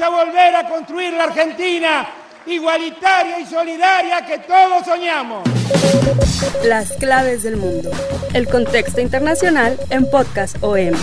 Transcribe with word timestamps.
Vamos 0.00 0.18
a 0.18 0.24
volver 0.24 0.56
a 0.56 0.66
construir 0.66 1.12
la 1.12 1.24
Argentina 1.24 2.08
igualitaria 2.46 3.38
y 3.38 3.44
solidaria 3.44 4.24
que 4.24 4.38
todos 4.38 4.86
soñamos. 4.86 5.42
Las 6.64 6.92
claves 6.92 7.42
del 7.42 7.58
mundo. 7.58 7.90
El 8.32 8.48
contexto 8.48 9.02
internacional 9.02 9.78
en 9.90 10.08
Podcast 10.08 10.56
OM. 10.62 10.94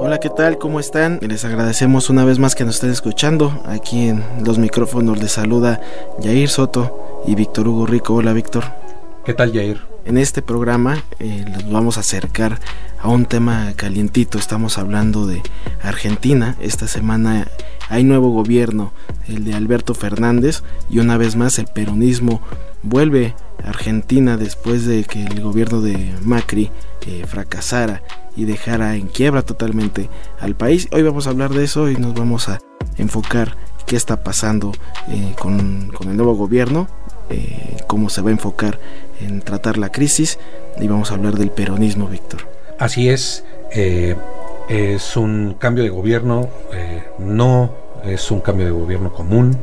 Hola, 0.00 0.18
¿qué 0.18 0.30
tal? 0.30 0.58
¿Cómo 0.58 0.80
están? 0.80 1.20
Les 1.22 1.44
agradecemos 1.44 2.10
una 2.10 2.24
vez 2.24 2.40
más 2.40 2.56
que 2.56 2.64
nos 2.64 2.76
estén 2.76 2.90
escuchando. 2.90 3.62
Aquí 3.66 4.08
en 4.08 4.24
los 4.44 4.58
micrófonos 4.58 5.18
les 5.18 5.30
saluda 5.30 5.80
Yair 6.18 6.48
Soto 6.48 7.22
y 7.26 7.36
Víctor 7.36 7.68
Hugo 7.68 7.86
Rico. 7.86 8.14
Hola, 8.14 8.32
Víctor. 8.32 8.64
¿Qué 9.24 9.34
tal, 9.34 9.52
Yair? 9.52 9.95
En 10.06 10.18
este 10.18 10.40
programa 10.40 11.02
eh, 11.18 11.44
les 11.48 11.68
vamos 11.68 11.96
a 11.96 12.00
acercar 12.00 12.60
a 13.00 13.08
un 13.08 13.26
tema 13.26 13.72
calientito. 13.74 14.38
Estamos 14.38 14.78
hablando 14.78 15.26
de 15.26 15.42
Argentina. 15.82 16.54
Esta 16.60 16.86
semana 16.86 17.48
hay 17.88 18.04
nuevo 18.04 18.30
gobierno, 18.30 18.92
el 19.26 19.44
de 19.44 19.54
Alberto 19.54 19.94
Fernández, 19.94 20.62
y 20.88 21.00
una 21.00 21.16
vez 21.16 21.34
más 21.34 21.58
el 21.58 21.66
peronismo 21.66 22.40
vuelve 22.84 23.34
a 23.64 23.70
Argentina 23.70 24.36
después 24.36 24.86
de 24.86 25.02
que 25.02 25.24
el 25.24 25.40
gobierno 25.40 25.80
de 25.80 26.14
Macri 26.22 26.70
eh, 27.04 27.24
fracasara 27.26 28.04
y 28.36 28.44
dejara 28.44 28.94
en 28.94 29.08
quiebra 29.08 29.42
totalmente 29.42 30.08
al 30.38 30.54
país. 30.54 30.86
Hoy 30.92 31.02
vamos 31.02 31.26
a 31.26 31.30
hablar 31.30 31.50
de 31.50 31.64
eso 31.64 31.90
y 31.90 31.96
nos 31.96 32.14
vamos 32.14 32.48
a 32.48 32.60
enfocar 32.96 33.56
qué 33.86 33.96
está 33.96 34.22
pasando 34.22 34.72
eh, 35.08 35.34
con, 35.38 35.90
el 36.00 36.16
nuevo 36.16 36.34
gobierno, 36.34 36.88
eh, 37.30 37.76
cómo 37.86 38.08
se 38.08 38.20
va 38.20 38.30
a 38.30 38.32
enfocar 38.32 38.78
en 39.20 39.40
tratar 39.40 39.78
la 39.78 39.90
crisis 39.90 40.38
y 40.80 40.88
vamos 40.88 41.10
a 41.10 41.14
hablar 41.14 41.36
del 41.36 41.50
peronismo, 41.50 42.08
Víctor. 42.08 42.48
Así 42.78 43.08
es, 43.08 43.44
eh, 43.72 44.16
es 44.68 45.16
un 45.16 45.54
cambio 45.58 45.84
de 45.84 45.90
gobierno, 45.90 46.48
eh, 46.72 47.04
no 47.18 47.74
es 48.04 48.30
un 48.30 48.40
cambio 48.40 48.66
de 48.66 48.72
gobierno 48.72 49.12
común, 49.12 49.56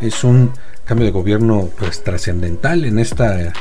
es 0.00 0.24
un 0.24 0.52
cambio 0.84 1.06
de 1.06 1.12
gobierno 1.12 1.68
pues 1.78 2.02
trascendental 2.02 2.84
en 2.84 2.98
esta 2.98 3.52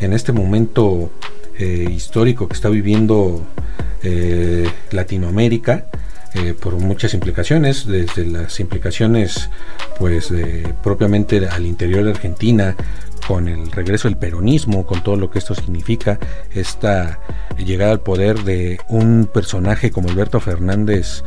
en 0.00 0.12
este 0.12 0.32
momento 0.32 1.10
eh, 1.58 1.88
histórico 1.90 2.48
que 2.48 2.54
está 2.54 2.68
viviendo 2.68 3.46
eh, 4.02 4.68
Latinoamérica 4.90 5.86
eh, 6.34 6.52
por 6.52 6.74
muchas 6.74 7.14
implicaciones, 7.14 7.86
desde 7.86 8.26
las 8.26 8.60
implicaciones 8.60 9.48
pues 9.98 10.30
propiamente 10.82 11.48
al 11.48 11.64
interior 11.64 12.04
de 12.04 12.10
Argentina, 12.10 12.76
con 13.26 13.48
el 13.48 13.70
regreso 13.72 14.08
del 14.08 14.16
peronismo, 14.16 14.86
con 14.86 15.02
todo 15.02 15.16
lo 15.16 15.30
que 15.30 15.38
esto 15.38 15.54
significa, 15.54 16.18
esta 16.50 17.20
llegada 17.56 17.92
al 17.92 18.00
poder 18.00 18.44
de 18.44 18.78
un 18.88 19.28
personaje 19.32 19.90
como 19.90 20.08
Alberto 20.08 20.40
Fernández, 20.40 21.22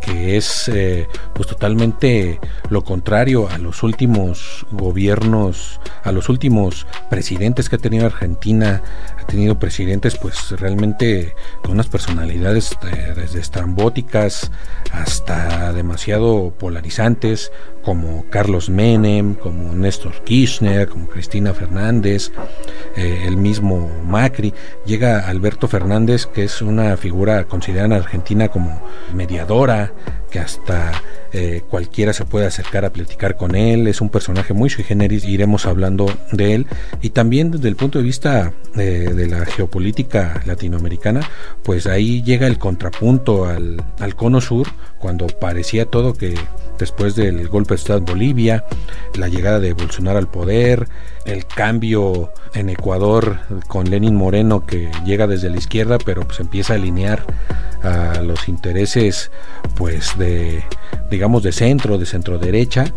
que 0.00 0.36
es 0.36 0.68
eh, 0.68 1.08
pues 1.34 1.48
totalmente 1.48 2.40
lo 2.68 2.82
contrario 2.82 3.48
a 3.48 3.58
los 3.58 3.82
últimos 3.82 4.66
gobiernos, 4.70 5.80
a 6.02 6.12
los 6.12 6.28
últimos 6.28 6.86
presidentes 7.08 7.68
que 7.68 7.76
ha 7.76 7.78
tenido 7.78 8.06
Argentina, 8.06 8.82
ha 9.18 9.26
tenido 9.26 9.58
presidentes 9.58 10.16
pues 10.16 10.50
realmente 10.52 11.34
con 11.62 11.72
unas 11.72 11.86
personalidades 11.86 12.76
eh, 12.92 13.14
desde 13.16 13.40
estrambóticas 13.40 14.50
hasta 14.92 15.72
demasiado 15.72 16.54
polarizantes, 16.58 17.50
como 17.84 18.24
Carlos 18.30 18.70
Menem, 18.70 19.34
como 19.34 19.74
Néstor 19.74 20.24
Kirchner, 20.24 20.88
como 20.88 21.08
Cristina 21.08 21.52
Fernández, 21.52 22.32
eh, 22.96 23.24
el 23.26 23.36
mismo 23.36 23.90
Macri, 24.06 24.54
llega 24.86 25.28
Alberto 25.28 25.68
Fernández, 25.68 26.26
que 26.26 26.44
es 26.44 26.62
una 26.62 26.96
figura 26.96 27.44
considerada 27.44 27.86
en 27.86 27.92
Argentina 27.92 28.48
como 28.48 28.82
mediadora, 29.12 29.92
que 30.30 30.38
hasta 30.40 30.92
eh, 31.32 31.62
cualquiera 31.68 32.12
se 32.12 32.24
puede 32.24 32.46
acercar 32.46 32.84
a 32.84 32.92
platicar 32.92 33.36
con 33.36 33.54
él, 33.54 33.86
es 33.86 34.00
un 34.00 34.08
personaje 34.08 34.54
muy 34.54 34.70
sui 34.70 34.82
generis, 34.82 35.24
iremos 35.24 35.66
hablando 35.66 36.06
de 36.32 36.54
él, 36.54 36.66
y 37.02 37.10
también 37.10 37.50
desde 37.50 37.68
el 37.68 37.76
punto 37.76 37.98
de 37.98 38.04
vista 38.04 38.52
eh, 38.76 39.12
de 39.14 39.26
la 39.28 39.44
geopolítica 39.44 40.42
latinoamericana, 40.46 41.20
pues 41.62 41.86
ahí 41.86 42.22
llega 42.22 42.46
el 42.46 42.58
contrapunto 42.58 43.44
al, 43.44 43.84
al 43.98 44.16
cono 44.16 44.40
sur, 44.40 44.68
cuando 44.98 45.26
parecía 45.26 45.86
todo 45.86 46.14
que 46.14 46.34
después 46.78 47.14
del 47.14 47.48
golpe 47.48 47.74
de 47.74 47.76
Estado 47.76 47.98
en 47.98 48.04
Bolivia, 48.04 48.64
la 49.14 49.28
llegada 49.28 49.60
de 49.60 49.72
Bolsonaro 49.72 50.18
al 50.18 50.28
poder, 50.28 50.88
el 51.24 51.46
cambio 51.46 52.32
en 52.54 52.68
Ecuador 52.68 53.38
con 53.66 53.90
Lenin 53.90 54.14
Moreno 54.14 54.66
que 54.66 54.90
llega 55.04 55.26
desde 55.26 55.50
la 55.50 55.56
izquierda 55.56 55.98
pero 56.04 56.22
pues 56.22 56.40
empieza 56.40 56.74
a 56.74 56.76
alinear 56.76 57.24
a 57.82 58.20
los 58.22 58.48
intereses 58.48 59.30
pues 59.74 60.16
de 60.18 60.62
digamos 61.10 61.42
de 61.42 61.52
centro, 61.52 61.98
de 61.98 62.06
centro 62.06 62.38
derecha 62.38 62.92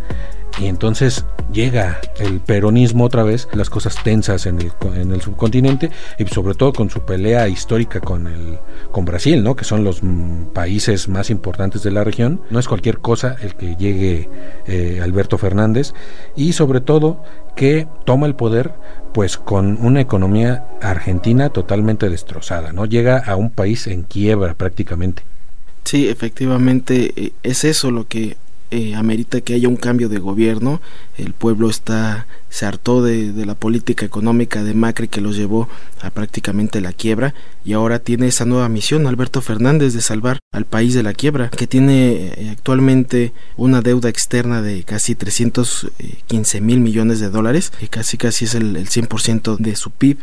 y 0.59 0.65
entonces 0.65 1.25
llega 1.51 1.99
el 2.19 2.39
peronismo 2.39 3.05
otra 3.05 3.23
vez, 3.23 3.47
las 3.53 3.69
cosas 3.69 3.95
tensas 4.03 4.45
en 4.45 4.59
el, 4.59 4.71
en 4.95 5.11
el 5.11 5.21
subcontinente 5.21 5.91
y 6.17 6.25
sobre 6.27 6.55
todo 6.55 6.73
con 6.73 6.89
su 6.89 7.01
pelea 7.01 7.47
histórica 7.47 7.99
con 7.99 8.27
el 8.27 8.59
con 8.91 9.05
Brasil, 9.05 9.43
¿no? 9.43 9.55
que 9.55 9.63
son 9.63 9.83
los 9.83 10.01
mm, 10.01 10.47
países 10.53 11.07
más 11.07 11.29
importantes 11.29 11.83
de 11.83 11.91
la 11.91 12.03
región. 12.03 12.41
No 12.49 12.59
es 12.59 12.67
cualquier 12.67 12.99
cosa 12.99 13.35
el 13.41 13.55
que 13.55 13.75
llegue 13.75 14.29
eh, 14.65 14.99
Alberto 15.01 15.37
Fernández 15.37 15.93
y 16.35 16.53
sobre 16.53 16.81
todo 16.81 17.23
que 17.55 17.87
toma 18.05 18.27
el 18.27 18.35
poder 18.35 18.73
pues 19.13 19.37
con 19.37 19.77
una 19.83 20.01
economía 20.01 20.65
argentina 20.81 21.49
totalmente 21.49 22.09
destrozada, 22.09 22.71
¿no? 22.71 22.85
Llega 22.85 23.17
a 23.17 23.35
un 23.35 23.49
país 23.49 23.87
en 23.87 24.03
quiebra 24.03 24.53
prácticamente. 24.53 25.23
Sí, 25.83 26.07
efectivamente 26.07 27.13
eh, 27.15 27.31
es 27.43 27.63
eso 27.63 27.91
lo 27.91 28.07
que 28.07 28.37
eh, 28.71 28.95
amerita 28.95 29.41
que 29.41 29.53
haya 29.53 29.67
un 29.67 29.77
cambio 29.77 30.09
de 30.09 30.19
gobierno. 30.19 30.81
El 31.17 31.33
pueblo 31.33 31.69
está 31.69 32.27
se 32.49 32.65
hartó 32.65 33.03
de, 33.03 33.33
de, 33.33 33.45
la 33.45 33.55
política 33.55 34.05
económica 34.05 34.63
de 34.63 34.73
Macri 34.73 35.07
que 35.07 35.21
los 35.21 35.35
llevó 35.35 35.67
a 36.01 36.09
prácticamente 36.11 36.81
la 36.81 36.93
quiebra 36.93 37.33
y 37.65 37.73
ahora 37.73 37.99
tiene 37.99 38.27
esa 38.27 38.45
nueva 38.45 38.69
misión 38.69 39.05
Alberto 39.05 39.41
Fernández 39.41 39.93
de 39.93 40.01
salvar 40.01 40.39
al 40.53 40.65
país 40.65 40.93
de 40.93 41.03
la 41.03 41.13
quiebra 41.13 41.49
que 41.49 41.67
tiene 41.67 42.11
eh, 42.11 42.49
actualmente 42.49 43.33
una 43.57 43.81
deuda 43.81 44.09
externa 44.09 44.61
de 44.61 44.83
casi 44.83 45.13
315 45.13 46.61
mil 46.61 46.79
millones 46.79 47.19
de 47.19 47.29
dólares 47.29 47.71
que 47.77 47.89
casi 47.89 48.17
casi 48.17 48.45
es 48.45 48.55
el, 48.55 48.77
el 48.77 48.87
100% 48.87 49.57
de 49.57 49.75
su 49.75 49.91
PIB 49.91 50.19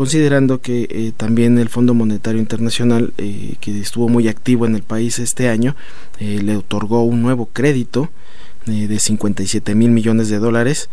considerando 0.00 0.62
que 0.62 0.88
eh, 0.88 1.12
también 1.14 1.58
el 1.58 1.68
Fondo 1.68 1.92
Monetario 1.92 2.40
Internacional, 2.40 3.12
eh, 3.18 3.56
que 3.60 3.78
estuvo 3.78 4.08
muy 4.08 4.28
activo 4.28 4.64
en 4.64 4.74
el 4.74 4.82
país 4.82 5.18
este 5.18 5.50
año, 5.50 5.76
eh, 6.18 6.40
le 6.42 6.56
otorgó 6.56 7.02
un 7.02 7.20
nuevo 7.20 7.50
crédito 7.52 8.08
de 8.64 8.98
57 8.98 9.74
mil 9.74 9.90
millones 9.90 10.30
de 10.30 10.38
dólares 10.38 10.88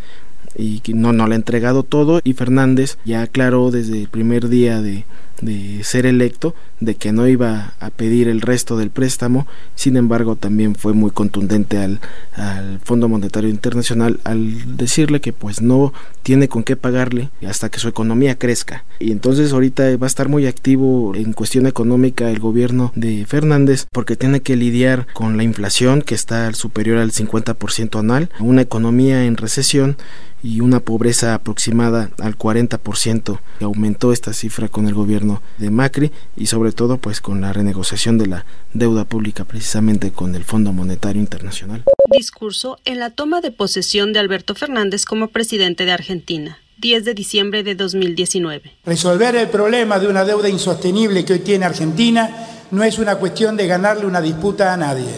y 0.58 0.82
no, 0.88 1.14
no 1.14 1.26
le 1.26 1.36
ha 1.36 1.38
entregado 1.38 1.84
todo 1.84 2.20
y 2.26 2.34
Fernández 2.34 2.98
ya 3.06 3.22
aclaró 3.22 3.72
desde 3.72 4.02
el 4.02 4.10
primer 4.10 4.50
día 4.50 4.82
de, 4.82 5.06
de 5.42 5.84
ser 5.84 6.06
electo 6.06 6.56
de 6.80 6.96
que 6.96 7.12
no 7.12 7.28
iba 7.28 7.74
a 7.80 7.90
pedir 7.90 8.28
el 8.28 8.42
resto 8.42 8.78
del 8.78 8.92
préstamo, 8.92 9.48
sin 9.76 9.98
embargo 9.98 10.36
también 10.36 10.76
fue 10.76 10.94
muy 10.94 11.12
contundente 11.12 11.78
al, 11.78 12.00
al, 12.34 12.80
Fondo 12.84 13.10
Monetario 13.10 13.50
Internacional 13.50 14.20
al 14.24 14.78
decirle 14.78 15.22
que 15.22 15.34
pues 15.34 15.62
no 15.62 15.94
tiene 16.24 16.48
con 16.48 16.64
qué 16.64 16.76
pagarle 16.76 17.30
hasta 17.48 17.70
que 17.70 17.80
su 17.80 17.88
economía 17.88 18.38
crezca. 18.38 18.86
Y 19.00 19.12
entonces 19.12 19.54
ahorita 19.54 19.98
va 19.98 20.06
a 20.06 20.08
estar 20.08 20.30
muy 20.30 20.46
activo 20.48 21.14
en 21.16 21.34
cuestión 21.34 21.68
económica 21.68 22.30
el 22.30 22.40
gobierno 22.40 22.92
de 22.96 23.26
Fernández 23.26 23.88
porque 23.92 24.16
tiene 24.16 24.42
que 24.42 24.56
lidiar 24.56 25.08
con 25.14 25.38
la 25.38 25.44
inflación 25.44 26.02
que 26.02 26.16
está 26.16 26.54
superior 26.54 26.98
al 26.98 27.12
50% 27.12 28.00
anual, 28.00 28.30
una 28.40 28.62
economía 28.62 29.26
en 29.26 29.38
recesión 29.38 29.98
y 30.44 30.62
una 30.62 30.80
pobreza 30.80 31.34
aproximada 31.34 32.12
al 32.20 32.38
40%. 32.38 33.40
Aumentó 33.62 34.14
esta 34.14 34.34
cifra 34.34 34.68
con 34.68 34.88
el 34.88 34.94
gobierno 34.94 35.27
de 35.58 35.70
Macri 35.70 36.12
y 36.36 36.48
sobre 36.48 36.72
todo 36.72 36.98
pues 36.98 37.22
con 37.22 37.42
la 37.42 37.54
renegociación 37.54 38.18
de 38.18 38.28
la 38.28 38.46
deuda 38.74 39.06
pública 39.06 39.46
precisamente 39.46 40.12
con 40.12 40.36
el 40.36 40.44
Fondo 40.44 40.74
Monetario 40.74 41.22
Internacional. 41.22 41.84
Discurso 42.12 42.78
en 42.86 43.00
la 43.00 43.12
toma 43.12 43.42
de 43.42 43.52
posesión 43.52 44.14
de 44.14 44.20
Alberto 44.20 44.56
Fernández 44.56 45.06
como 45.06 45.30
presidente 45.30 45.86
de 45.86 45.92
Argentina. 45.92 46.60
10 46.80 47.06
de 47.06 47.14
diciembre 47.16 47.64
de 47.64 47.74
2019. 47.74 48.78
Resolver 48.86 49.36
el 49.36 49.50
problema 49.50 49.98
de 49.98 50.08
una 50.08 50.24
deuda 50.24 50.48
insostenible 50.48 51.26
que 51.26 51.34
hoy 51.34 51.40
tiene 51.40 51.66
Argentina 51.66 52.30
no 52.72 52.84
es 52.84 53.00
una 53.00 53.16
cuestión 53.16 53.58
de 53.58 53.66
ganarle 53.66 54.06
una 54.06 54.22
disputa 54.22 54.74
a 54.74 54.78
nadie. 54.78 55.10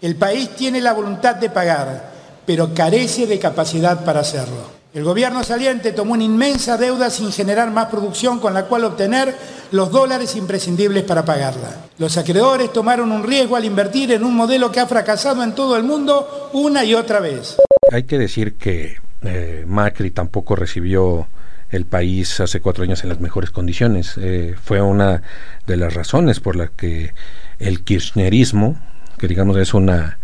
El 0.00 0.16
país 0.16 0.54
tiene 0.56 0.80
la 0.80 0.94
voluntad 0.94 1.36
de 1.36 1.50
pagar, 1.50 2.12
pero 2.46 2.72
carece 2.72 3.26
de 3.26 3.38
capacidad 3.38 4.04
para 4.04 4.20
hacerlo. 4.20 4.75
El 4.96 5.04
gobierno 5.04 5.44
saliente 5.44 5.92
tomó 5.92 6.14
una 6.14 6.24
inmensa 6.24 6.78
deuda 6.78 7.10
sin 7.10 7.30
generar 7.30 7.70
más 7.70 7.88
producción 7.90 8.40
con 8.40 8.54
la 8.54 8.64
cual 8.64 8.84
obtener 8.84 9.36
los 9.70 9.90
dólares 9.90 10.34
imprescindibles 10.36 11.04
para 11.04 11.22
pagarla. 11.22 11.68
Los 11.98 12.16
acreedores 12.16 12.72
tomaron 12.72 13.12
un 13.12 13.22
riesgo 13.22 13.56
al 13.56 13.66
invertir 13.66 14.12
en 14.12 14.24
un 14.24 14.34
modelo 14.34 14.72
que 14.72 14.80
ha 14.80 14.86
fracasado 14.86 15.44
en 15.44 15.54
todo 15.54 15.76
el 15.76 15.82
mundo 15.82 16.48
una 16.54 16.82
y 16.82 16.94
otra 16.94 17.20
vez. 17.20 17.58
Hay 17.92 18.04
que 18.04 18.16
decir 18.16 18.54
que 18.54 18.96
eh, 19.20 19.66
Macri 19.68 20.12
tampoco 20.12 20.56
recibió 20.56 21.28
el 21.68 21.84
país 21.84 22.40
hace 22.40 22.62
cuatro 22.62 22.82
años 22.82 23.02
en 23.02 23.10
las 23.10 23.20
mejores 23.20 23.50
condiciones. 23.50 24.14
Eh, 24.16 24.54
fue 24.64 24.80
una 24.80 25.20
de 25.66 25.76
las 25.76 25.92
razones 25.92 26.40
por 26.40 26.56
la 26.56 26.68
que 26.68 27.12
el 27.58 27.84
kirchnerismo, 27.84 28.80
que 29.18 29.28
digamos 29.28 29.58
es 29.58 29.74
una 29.74 30.16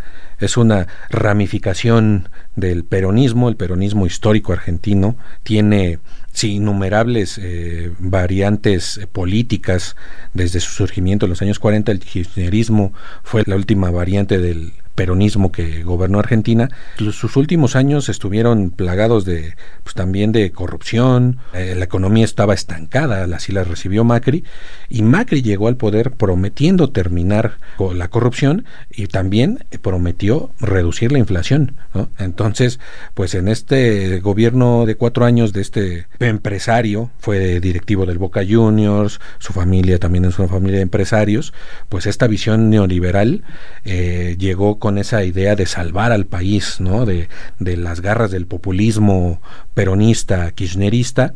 es 0.42 0.56
una 0.56 0.88
ramificación 1.10 2.28
del 2.56 2.84
peronismo, 2.84 3.48
el 3.48 3.56
peronismo 3.56 4.06
histórico 4.06 4.52
argentino, 4.52 5.16
tiene 5.42 5.98
innumerables 6.42 7.38
eh, 7.38 7.92
variantes 7.98 9.00
políticas 9.12 9.96
desde 10.34 10.60
su 10.60 10.72
surgimiento 10.72 11.26
en 11.26 11.30
los 11.30 11.42
años 11.42 11.58
40, 11.58 11.92
el 11.92 12.00
kirchnerismo 12.00 12.92
fue 13.22 13.44
la 13.46 13.56
última 13.56 13.90
variante 13.90 14.38
del 14.38 14.72
peronismo 14.94 15.52
que 15.52 15.82
gobernó 15.82 16.18
Argentina, 16.18 16.70
sus 16.98 17.36
últimos 17.36 17.76
años 17.76 18.08
estuvieron 18.08 18.70
plagados 18.70 19.24
de, 19.24 19.54
pues 19.82 19.94
también 19.94 20.32
de 20.32 20.52
corrupción, 20.52 21.38
eh, 21.52 21.74
la 21.76 21.84
economía 21.84 22.24
estaba 22.24 22.54
estancada, 22.54 23.24
así 23.34 23.52
la 23.52 23.64
recibió 23.64 24.04
Macri, 24.04 24.44
y 24.88 25.02
Macri 25.02 25.42
llegó 25.42 25.68
al 25.68 25.76
poder 25.76 26.12
prometiendo 26.12 26.90
terminar 26.90 27.58
con 27.76 27.98
la 27.98 28.08
corrupción 28.08 28.64
y 28.90 29.06
también 29.06 29.64
prometió 29.80 30.50
reducir 30.60 31.12
la 31.12 31.18
inflación. 31.18 31.76
Entonces, 32.18 32.80
pues 33.14 33.34
en 33.34 33.48
este 33.48 34.20
gobierno 34.20 34.86
de 34.86 34.96
cuatro 34.96 35.24
años 35.24 35.52
de 35.52 35.62
este 35.62 36.06
empresario, 36.20 37.10
fue 37.18 37.60
directivo 37.60 38.06
del 38.06 38.18
Boca 38.18 38.42
Juniors, 38.48 39.20
su 39.38 39.52
familia 39.52 39.98
también 39.98 40.24
es 40.24 40.38
una 40.38 40.48
familia 40.48 40.76
de 40.76 40.82
empresarios, 40.82 41.52
pues 41.88 42.06
esta 42.06 42.26
visión 42.26 42.70
neoliberal 42.70 43.42
eh, 43.84 44.36
llegó 44.38 44.78
con 44.82 44.98
esa 44.98 45.22
idea 45.22 45.54
de 45.54 45.66
salvar 45.66 46.10
al 46.10 46.26
país, 46.26 46.80
¿no? 46.80 47.06
De, 47.06 47.28
de 47.60 47.76
las 47.76 48.00
garras 48.00 48.32
del 48.32 48.48
populismo 48.48 49.40
peronista, 49.74 50.50
kirchnerista, 50.50 51.34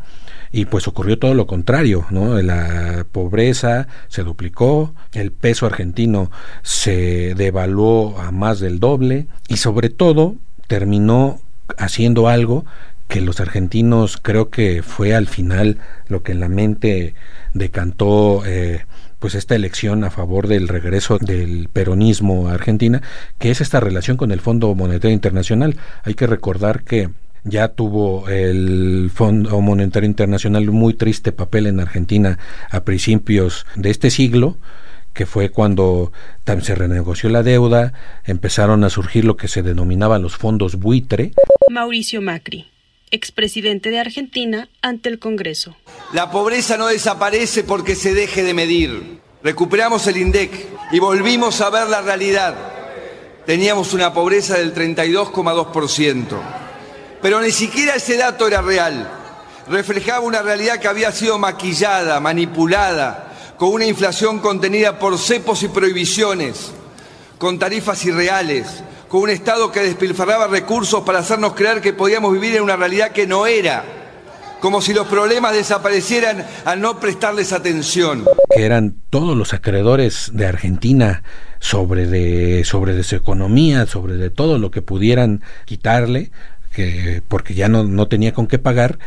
y 0.50 0.64
pues 0.64 0.88
ocurrió 0.88 1.16
todo 1.16 1.32
lo 1.32 1.46
contrario, 1.46 2.06
¿no? 2.10 2.42
La 2.42 3.06
pobreza 3.12 3.86
se 4.08 4.24
duplicó, 4.24 4.96
el 5.12 5.30
peso 5.30 5.64
argentino 5.64 6.32
se 6.64 7.36
devaluó 7.36 8.18
a 8.18 8.32
más 8.32 8.58
del 8.58 8.80
doble 8.80 9.28
y 9.46 9.58
sobre 9.58 9.90
todo 9.90 10.34
terminó 10.66 11.38
haciendo 11.78 12.26
algo 12.26 12.64
que 13.06 13.20
los 13.20 13.38
argentinos 13.38 14.16
creo 14.20 14.50
que 14.50 14.82
fue 14.82 15.14
al 15.14 15.28
final 15.28 15.78
lo 16.08 16.24
que 16.24 16.32
en 16.32 16.40
la 16.40 16.48
mente 16.48 17.14
decantó 17.54 18.42
eh, 18.44 18.86
pues 19.18 19.34
esta 19.34 19.54
elección 19.54 20.04
a 20.04 20.10
favor 20.10 20.48
del 20.48 20.68
regreso 20.68 21.18
del 21.18 21.68
peronismo 21.72 22.48
a 22.48 22.54
Argentina, 22.54 23.02
que 23.38 23.50
es 23.50 23.60
esta 23.60 23.80
relación 23.80 24.16
con 24.16 24.32
el 24.32 24.40
Fondo 24.40 24.74
Monetario 24.74 25.14
Internacional. 25.14 25.76
Hay 26.04 26.14
que 26.14 26.26
recordar 26.26 26.82
que 26.82 27.10
ya 27.44 27.68
tuvo 27.68 28.28
el 28.28 29.10
Fondo 29.14 29.60
Monetario 29.60 30.08
Internacional 30.08 30.68
un 30.68 30.76
muy 30.76 30.94
triste 30.94 31.32
papel 31.32 31.66
en 31.66 31.80
Argentina 31.80 32.38
a 32.70 32.80
principios 32.80 33.66
de 33.76 33.90
este 33.90 34.10
siglo, 34.10 34.58
que 35.12 35.26
fue 35.26 35.50
cuando 35.50 36.12
se 36.60 36.74
renegoció 36.74 37.30
la 37.30 37.42
deuda, 37.42 37.94
empezaron 38.24 38.84
a 38.84 38.90
surgir 38.90 39.24
lo 39.24 39.36
que 39.36 39.48
se 39.48 39.62
denominaba 39.62 40.18
los 40.18 40.36
fondos 40.36 40.76
buitre. 40.76 41.32
Mauricio 41.70 42.20
Macri 42.20 42.66
expresidente 43.10 43.90
de 43.90 44.00
Argentina, 44.00 44.68
ante 44.82 45.08
el 45.08 45.18
Congreso. 45.18 45.76
La 46.12 46.30
pobreza 46.30 46.76
no 46.76 46.86
desaparece 46.86 47.64
porque 47.64 47.94
se 47.94 48.14
deje 48.14 48.42
de 48.42 48.54
medir. 48.54 49.20
Recuperamos 49.42 50.06
el 50.06 50.16
INDEC 50.16 50.50
y 50.92 50.98
volvimos 50.98 51.60
a 51.60 51.70
ver 51.70 51.88
la 51.88 52.02
realidad. 52.02 52.54
Teníamos 53.46 53.92
una 53.94 54.12
pobreza 54.12 54.58
del 54.58 54.74
32,2%. 54.74 56.24
Pero 57.22 57.40
ni 57.40 57.50
siquiera 57.50 57.94
ese 57.94 58.16
dato 58.16 58.46
era 58.46 58.60
real. 58.60 59.10
Reflejaba 59.68 60.20
una 60.20 60.42
realidad 60.42 60.78
que 60.78 60.88
había 60.88 61.12
sido 61.12 61.38
maquillada, 61.38 62.20
manipulada, 62.20 63.54
con 63.56 63.70
una 63.70 63.86
inflación 63.86 64.38
contenida 64.38 64.98
por 64.98 65.18
cepos 65.18 65.62
y 65.62 65.68
prohibiciones, 65.68 66.72
con 67.38 67.58
tarifas 67.58 68.04
irreales, 68.04 68.66
con 69.08 69.22
un 69.22 69.30
Estado 69.30 69.70
que 69.70 69.80
despilfarraba 69.80 70.48
recursos 70.48 71.02
para 71.02 71.20
hacernos 71.20 71.54
creer 71.54 71.80
que 71.80 71.92
podíamos 71.92 72.32
vivir 72.32 72.56
en 72.56 72.62
una 72.62 72.76
realidad 72.76 73.12
que 73.12 73.26
no 73.26 73.46
era, 73.46 73.84
como 74.60 74.80
si 74.80 74.92
los 74.92 75.06
problemas 75.06 75.54
desaparecieran 75.54 76.44
al 76.64 76.80
no 76.80 76.98
prestarles 76.98 77.52
atención. 77.52 78.24
Que 78.54 78.64
eran 78.64 78.96
todos 79.10 79.36
los 79.36 79.54
acreedores 79.54 80.30
de 80.34 80.46
Argentina 80.46 81.22
sobre 81.60 82.06
de, 82.06 82.64
sobre 82.64 82.94
de 82.94 83.04
su 83.04 83.16
economía, 83.16 83.86
sobre 83.86 84.14
de 84.14 84.30
todo 84.30 84.58
lo 84.58 84.70
que 84.70 84.82
pudieran 84.82 85.42
quitarle, 85.66 86.30
que, 86.72 87.22
porque 87.26 87.54
ya 87.54 87.68
no, 87.68 87.84
no 87.84 88.08
tenía 88.08 88.34
con 88.34 88.46
qué 88.46 88.58
pagar 88.58 88.98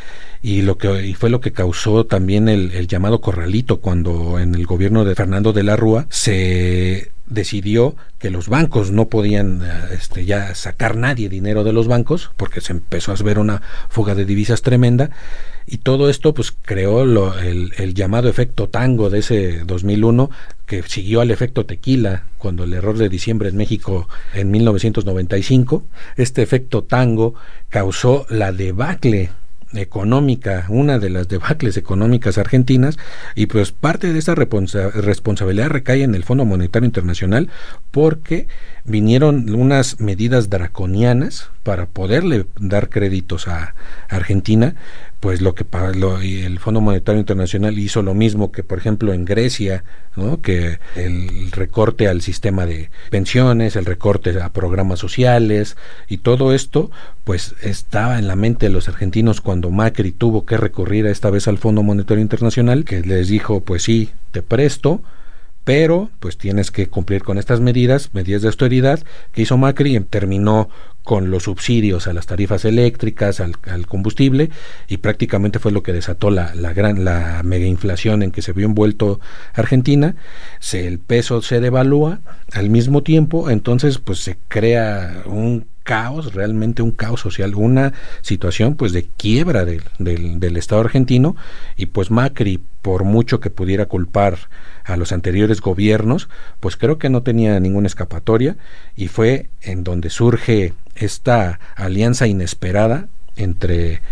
y 0.41 0.61
lo 0.61 0.77
que 0.77 1.05
y 1.05 1.13
fue 1.13 1.29
lo 1.29 1.41
que 1.41 1.51
causó 1.51 2.05
también 2.05 2.49
el, 2.49 2.71
el 2.71 2.87
llamado 2.87 3.21
corralito 3.21 3.79
cuando 3.79 4.39
en 4.39 4.55
el 4.55 4.65
gobierno 4.65 5.05
de 5.05 5.13
Fernando 5.13 5.53
de 5.53 5.63
la 5.63 5.75
Rúa 5.75 6.07
se 6.09 7.11
decidió 7.29 7.95
que 8.17 8.29
los 8.29 8.49
bancos 8.49 8.91
no 8.91 9.07
podían 9.07 9.61
eh, 9.63 9.93
este, 9.93 10.25
ya 10.25 10.53
sacar 10.55 10.97
nadie 10.97 11.29
dinero 11.29 11.63
de 11.63 11.73
los 11.73 11.87
bancos 11.87 12.31
porque 12.37 12.61
se 12.61 12.73
empezó 12.73 13.11
a 13.11 13.15
ver 13.15 13.39
una 13.39 13.61
fuga 13.89 14.15
de 14.15 14.25
divisas 14.25 14.61
tremenda 14.61 15.11
y 15.65 15.77
todo 15.77 16.09
esto 16.09 16.33
pues 16.33 16.51
creó 16.51 17.05
lo, 17.05 17.37
el, 17.39 17.73
el, 17.77 17.93
llamado 17.93 18.27
efecto 18.27 18.67
tango 18.67 19.09
de 19.09 19.19
ese 19.19 19.63
2001 19.65 20.31
que 20.65 20.81
siguió 20.83 21.21
al 21.21 21.31
efecto 21.31 21.65
tequila 21.65 22.23
cuando 22.37 22.63
el 22.63 22.73
error 22.73 22.97
de 22.97 23.09
diciembre 23.09 23.49
en 23.49 23.57
México 23.57 24.09
en 24.33 24.49
1995 24.51 25.83
este 26.17 26.41
efecto 26.41 26.83
tango 26.83 27.35
causó 27.69 28.25
la 28.29 28.51
debacle 28.51 29.29
económica, 29.73 30.65
una 30.69 30.99
de 30.99 31.09
las 31.09 31.27
debacles 31.27 31.77
económicas 31.77 32.37
argentinas, 32.37 32.97
y 33.35 33.45
pues 33.45 33.71
parte 33.71 34.11
de 34.13 34.19
esa 34.19 34.35
responsabilidad 34.35 35.69
recae 35.69 36.03
en 36.03 36.15
el 36.15 36.23
Fondo 36.23 36.45
Monetario 36.45 36.85
Internacional 36.85 37.49
porque 37.91 38.47
vinieron 38.83 39.53
unas 39.53 39.99
medidas 39.99 40.49
draconianas 40.49 41.49
para 41.63 41.85
poderle 41.85 42.45
dar 42.59 42.89
créditos 42.89 43.47
a 43.47 43.75
Argentina, 44.07 44.75
pues 45.19 45.41
lo 45.41 45.53
que 45.53 45.65
lo, 45.95 46.19
el 46.21 46.59
Fondo 46.59 46.81
Monetario 46.81 47.19
Internacional 47.19 47.77
hizo 47.77 48.01
lo 48.01 48.13
mismo 48.13 48.51
que 48.51 48.63
por 48.63 48.77
ejemplo 48.77 49.13
en 49.13 49.25
Grecia, 49.25 49.83
¿no? 50.15 50.41
que 50.41 50.79
el 50.95 51.51
recorte 51.51 52.07
al 52.07 52.21
sistema 52.21 52.65
de 52.65 52.89
pensiones, 53.09 53.75
el 53.75 53.85
recorte 53.85 54.39
a 54.41 54.53
programas 54.53 54.99
sociales 54.99 55.75
y 56.07 56.19
todo 56.19 56.53
esto 56.53 56.89
pues 57.23 57.55
estaba 57.61 58.17
en 58.17 58.27
la 58.27 58.35
mente 58.35 58.67
de 58.67 58.71
los 58.71 58.87
argentinos 58.87 59.41
cuando 59.41 59.69
Macri 59.71 60.11
tuvo 60.11 60.45
que 60.45 60.57
recurrir 60.57 61.05
esta 61.05 61.29
vez 61.29 61.47
al 61.47 61.57
Fondo 61.57 61.83
Monetario 61.83 62.21
Internacional 62.21 62.85
que 62.85 63.01
les 63.01 63.27
dijo 63.27 63.59
pues 63.59 63.83
sí, 63.83 64.11
te 64.31 64.41
presto, 64.41 65.01
pero 65.69 66.09
pues 66.19 66.35
tienes 66.35 66.71
que 66.71 66.87
cumplir 66.87 67.21
con 67.21 67.37
estas 67.37 67.59
medidas, 67.59 68.09
medidas 68.13 68.41
de 68.41 68.47
austeridad 68.47 69.03
que 69.31 69.43
hizo 69.43 69.55
Macri, 69.55 69.99
terminó 69.99 70.67
con 71.03 71.29
los 71.29 71.43
subsidios 71.43 72.07
a 72.07 72.13
las 72.13 72.25
tarifas 72.25 72.65
eléctricas, 72.65 73.39
al, 73.39 73.55
combustible, 73.85 74.49
y 74.87 74.97
prácticamente 74.97 75.59
fue 75.59 75.71
lo 75.71 75.83
que 75.83 75.93
desató 75.93 76.31
la, 76.31 76.55
la 76.55 76.73
gran, 76.73 77.05
la 77.05 77.43
mega 77.43 77.67
inflación 77.67 78.23
en 78.23 78.31
que 78.31 78.41
se 78.41 78.51
vio 78.51 78.65
envuelto 78.65 79.19
Argentina, 79.53 80.15
se, 80.59 80.87
el 80.87 80.97
peso 80.97 81.43
se 81.43 81.59
devalúa 81.59 82.21
al 82.51 82.71
mismo 82.71 83.03
tiempo, 83.03 83.51
entonces 83.51 83.99
pues 83.99 84.21
se 84.21 84.39
crea 84.47 85.21
un 85.27 85.67
caos, 85.89 86.35
realmente 86.35 86.83
un 86.83 86.91
caos 86.91 87.19
social, 87.19 87.55
una 87.55 87.93
situación 88.21 88.75
pues 88.75 88.93
de 88.93 89.07
quiebra 89.17 89.65
del, 89.65 89.81
del, 89.97 90.39
del 90.39 90.55
Estado 90.55 90.81
argentino, 90.81 91.35
y 91.77 91.87
pues 91.87 92.11
Macri, 92.11 92.61
por 92.83 93.05
mucho 93.05 93.39
que 93.39 93.49
pudiera 93.49 93.87
culpar 93.87 94.37
a 94.85 94.97
los 94.97 95.11
anteriores 95.11 95.61
gobiernos, 95.61 96.29
pues 96.59 96.77
creo 96.77 96.99
que 96.99 97.09
no 97.09 97.23
tenía 97.23 97.59
ninguna 97.59 97.87
escapatoria. 97.87 98.55
Y 98.95 99.07
fue 99.07 99.49
en 99.61 99.83
donde 99.83 100.11
surge 100.11 100.75
esta 100.95 101.59
alianza 101.75 102.27
inesperada 102.27 103.07
entre 103.35 104.03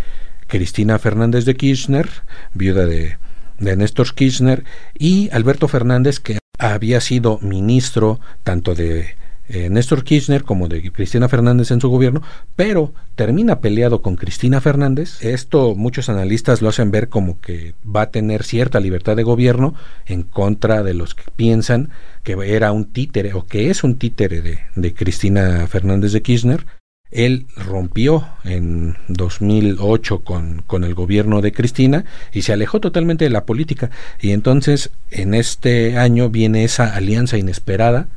Cristina 0.48 0.98
Fernández 0.98 1.44
de 1.44 1.54
Kirchner, 1.54 2.08
viuda 2.54 2.86
de, 2.86 3.18
de 3.60 3.76
Néstor 3.76 4.16
Kirchner, 4.16 4.64
y 4.98 5.30
Alberto 5.30 5.68
Fernández, 5.68 6.18
que 6.18 6.40
había 6.58 7.00
sido 7.00 7.38
ministro 7.40 8.18
tanto 8.42 8.74
de 8.74 9.14
eh, 9.48 9.70
Néstor 9.70 10.04
Kirchner 10.04 10.44
como 10.44 10.68
de 10.68 10.90
Cristina 10.92 11.28
Fernández 11.28 11.70
en 11.70 11.80
su 11.80 11.88
gobierno, 11.88 12.22
pero 12.54 12.92
termina 13.14 13.60
peleado 13.60 14.02
con 14.02 14.16
Cristina 14.16 14.60
Fernández. 14.60 15.22
Esto 15.24 15.74
muchos 15.74 16.08
analistas 16.08 16.60
lo 16.60 16.68
hacen 16.68 16.90
ver 16.90 17.08
como 17.08 17.40
que 17.40 17.74
va 17.84 18.02
a 18.02 18.10
tener 18.10 18.42
cierta 18.42 18.78
libertad 18.78 19.16
de 19.16 19.22
gobierno 19.22 19.74
en 20.06 20.22
contra 20.22 20.82
de 20.82 20.94
los 20.94 21.14
que 21.14 21.24
piensan 21.34 21.90
que 22.22 22.36
era 22.54 22.72
un 22.72 22.84
títere 22.84 23.32
o 23.32 23.46
que 23.46 23.70
es 23.70 23.84
un 23.84 23.96
títere 23.96 24.42
de, 24.42 24.58
de 24.76 24.94
Cristina 24.94 25.66
Fernández 25.66 26.12
de 26.12 26.22
Kirchner. 26.22 26.66
Él 27.10 27.46
rompió 27.56 28.28
en 28.44 28.96
2008 29.08 30.20
con, 30.24 30.62
con, 30.66 30.84
el 30.84 30.94
gobierno 30.94 31.40
de 31.40 31.52
Cristina 31.52 32.04
y 32.34 32.42
se 32.42 32.52
alejó 32.52 32.80
totalmente 32.80 33.24
de 33.24 33.30
la 33.30 33.46
política. 33.46 33.90
Y 34.20 34.32
entonces 34.32 34.90
en 35.10 35.32
este 35.32 35.96
año 35.96 36.28
viene 36.28 36.64
esa 36.64 36.94
alianza 36.94 37.38
inesperada 37.38 38.08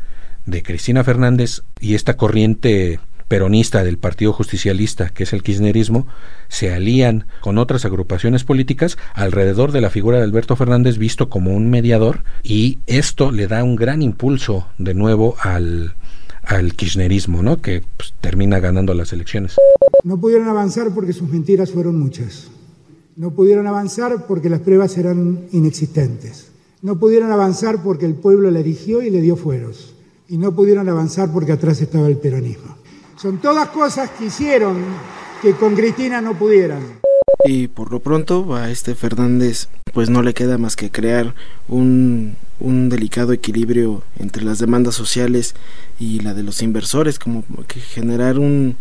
de 0.51 0.61
Cristina 0.61 1.03
Fernández 1.03 1.63
y 1.79 1.95
esta 1.95 2.17
corriente 2.17 2.99
peronista 3.29 3.85
del 3.85 3.97
Partido 3.97 4.33
Justicialista, 4.33 5.09
que 5.09 5.23
es 5.23 5.31
el 5.31 5.41
kirchnerismo, 5.41 6.05
se 6.49 6.73
alían 6.73 7.25
con 7.39 7.57
otras 7.57 7.85
agrupaciones 7.85 8.43
políticas 8.43 8.97
alrededor 9.13 9.71
de 9.71 9.79
la 9.79 9.89
figura 9.89 10.17
de 10.17 10.25
Alberto 10.25 10.57
Fernández 10.57 10.97
visto 10.97 11.29
como 11.29 11.55
un 11.55 11.69
mediador 11.69 12.23
y 12.43 12.79
esto 12.85 13.31
le 13.31 13.47
da 13.47 13.63
un 13.63 13.77
gran 13.77 14.01
impulso 14.01 14.67
de 14.77 14.93
nuevo 14.93 15.35
al, 15.39 15.95
al 16.43 16.73
kirchnerismo, 16.73 17.41
¿no? 17.41 17.61
que 17.61 17.83
pues, 17.95 18.13
termina 18.19 18.59
ganando 18.59 18.93
las 18.93 19.13
elecciones. 19.13 19.55
No 20.03 20.19
pudieron 20.19 20.49
avanzar 20.49 20.93
porque 20.93 21.13
sus 21.13 21.29
mentiras 21.29 21.71
fueron 21.71 21.97
muchas. 21.97 22.49
No 23.15 23.31
pudieron 23.31 23.65
avanzar 23.67 24.27
porque 24.27 24.49
las 24.49 24.59
pruebas 24.59 24.97
eran 24.97 25.45
inexistentes. 25.53 26.51
No 26.81 26.99
pudieron 26.99 27.31
avanzar 27.31 27.81
porque 27.81 28.05
el 28.05 28.15
pueblo 28.15 28.51
la 28.51 28.59
eligió 28.59 29.01
y 29.01 29.09
le 29.09 29.21
dio 29.21 29.37
fueros 29.37 29.93
y 30.31 30.37
no 30.37 30.53
pudieron 30.53 30.87
avanzar 30.87 31.29
porque 31.29 31.51
atrás 31.51 31.81
estaba 31.81 32.07
el 32.07 32.15
peronismo. 32.15 32.77
Son 33.17 33.39
todas 33.39 33.67
cosas 33.67 34.11
que 34.11 34.27
hicieron 34.27 34.77
que 35.41 35.51
con 35.51 35.75
Cristina 35.75 36.21
no 36.21 36.39
pudieran. 36.39 37.01
Y 37.45 37.67
por 37.67 37.91
lo 37.91 37.99
pronto 37.99 38.55
a 38.55 38.71
este 38.71 38.95
Fernández 38.95 39.67
pues 39.93 40.09
no 40.09 40.21
le 40.21 40.33
queda 40.33 40.57
más 40.57 40.77
que 40.77 40.89
crear 40.89 41.35
un, 41.67 42.37
un 42.61 42.87
delicado 42.87 43.33
equilibrio 43.33 44.03
entre 44.17 44.43
las 44.43 44.59
demandas 44.59 44.95
sociales 44.95 45.53
y 45.99 46.21
la 46.21 46.33
de 46.33 46.43
los 46.43 46.61
inversores, 46.61 47.19
como 47.19 47.43
que 47.67 47.81
generar 47.81 48.39
un, 48.39 48.77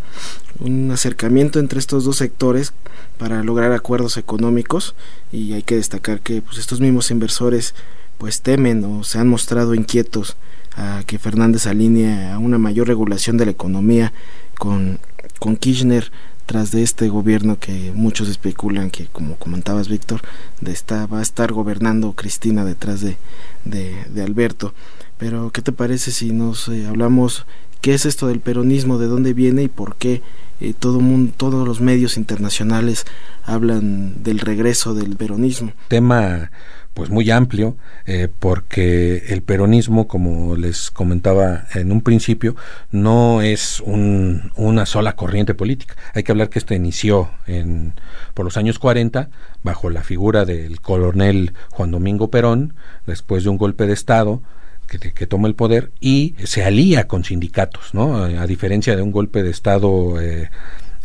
un 0.59 0.89
acercamiento 0.89 1.59
entre 1.59 1.79
estos 1.79 2.05
dos 2.05 2.15
sectores 2.15 2.71
para 3.17 3.43
lograr 3.43 3.73
acuerdos 3.73 4.15
económicos 4.15 4.95
y 5.33 5.51
hay 5.51 5.63
que 5.63 5.75
destacar 5.75 6.21
que 6.21 6.41
pues 6.41 6.59
estos 6.59 6.79
mismos 6.79 7.11
inversores 7.11 7.75
pues 8.17 8.39
temen 8.39 8.85
o 8.85 9.03
se 9.03 9.19
han 9.19 9.27
mostrado 9.27 9.75
inquietos 9.75 10.37
a 10.75 11.03
que 11.05 11.19
Fernández 11.19 11.67
alinee 11.67 12.31
a 12.31 12.39
una 12.39 12.57
mayor 12.57 12.87
regulación 12.87 13.37
de 13.37 13.45
la 13.45 13.51
economía 13.51 14.13
con, 14.57 14.99
con 15.39 15.57
Kirchner 15.57 16.11
tras 16.45 16.71
de 16.71 16.83
este 16.83 17.07
gobierno 17.07 17.59
que 17.59 17.93
muchos 17.95 18.27
especulan 18.27 18.89
que, 18.89 19.07
como 19.07 19.37
comentabas 19.37 19.87
Víctor, 19.87 20.21
de 20.59 20.75
va 21.07 21.19
a 21.19 21.21
estar 21.21 21.53
gobernando 21.53 22.11
Cristina 22.11 22.65
detrás 22.65 22.99
de, 22.99 23.15
de, 23.63 24.21
Alberto. 24.21 24.73
Pero, 25.17 25.51
¿qué 25.51 25.61
te 25.61 25.71
parece 25.71 26.11
si 26.11 26.33
nos 26.33 26.67
eh, 26.67 26.87
hablamos 26.87 27.45
qué 27.79 27.93
es 27.93 28.05
esto 28.05 28.27
del 28.27 28.41
peronismo, 28.41 28.97
de 28.97 29.07
dónde 29.07 29.33
viene 29.33 29.63
y 29.63 29.67
por 29.69 29.95
qué 29.95 30.21
eh, 30.59 30.73
todo 30.77 30.99
mundo, 30.99 31.31
todos 31.37 31.65
los 31.65 31.79
medios 31.79 32.17
internacionales 32.17 33.05
hablan 33.45 34.21
del 34.23 34.39
regreso 34.39 34.93
del 34.93 35.15
peronismo? 35.15 35.71
Tema 35.87 36.51
pues 36.93 37.09
muy 37.09 37.29
amplio, 37.31 37.77
eh, 38.05 38.27
porque 38.39 39.23
el 39.29 39.41
peronismo, 39.41 40.07
como 40.07 40.55
les 40.55 40.91
comentaba 40.91 41.65
en 41.73 41.91
un 41.91 42.01
principio, 42.01 42.55
no 42.91 43.41
es 43.41 43.79
un, 43.79 44.51
una 44.55 44.85
sola 44.85 45.15
corriente 45.15 45.53
política. 45.53 45.95
Hay 46.13 46.23
que 46.23 46.31
hablar 46.31 46.49
que 46.49 46.59
esto 46.59 46.73
inició 46.73 47.29
en, 47.47 47.93
por 48.33 48.45
los 48.45 48.57
años 48.57 48.77
40 48.79 49.29
bajo 49.63 49.89
la 49.89 50.03
figura 50.03 50.45
del 50.45 50.81
coronel 50.81 51.53
Juan 51.69 51.91
Domingo 51.91 52.29
Perón, 52.29 52.73
después 53.07 53.43
de 53.43 53.49
un 53.49 53.57
golpe 53.57 53.87
de 53.87 53.93
Estado, 53.93 54.41
que, 54.87 55.13
que, 55.13 55.27
toma 55.27 55.47
el 55.47 55.55
poder 55.55 55.91
y 56.01 56.35
se 56.43 56.65
alía 56.65 57.07
con 57.07 57.23
sindicatos, 57.23 57.93
¿no? 57.93 58.17
A, 58.17 58.45
diferencia 58.45 58.95
de 58.97 59.01
un 59.01 59.11
golpe 59.11 59.41
de 59.41 59.49
Estado 59.49 60.19
eh, 60.19 60.49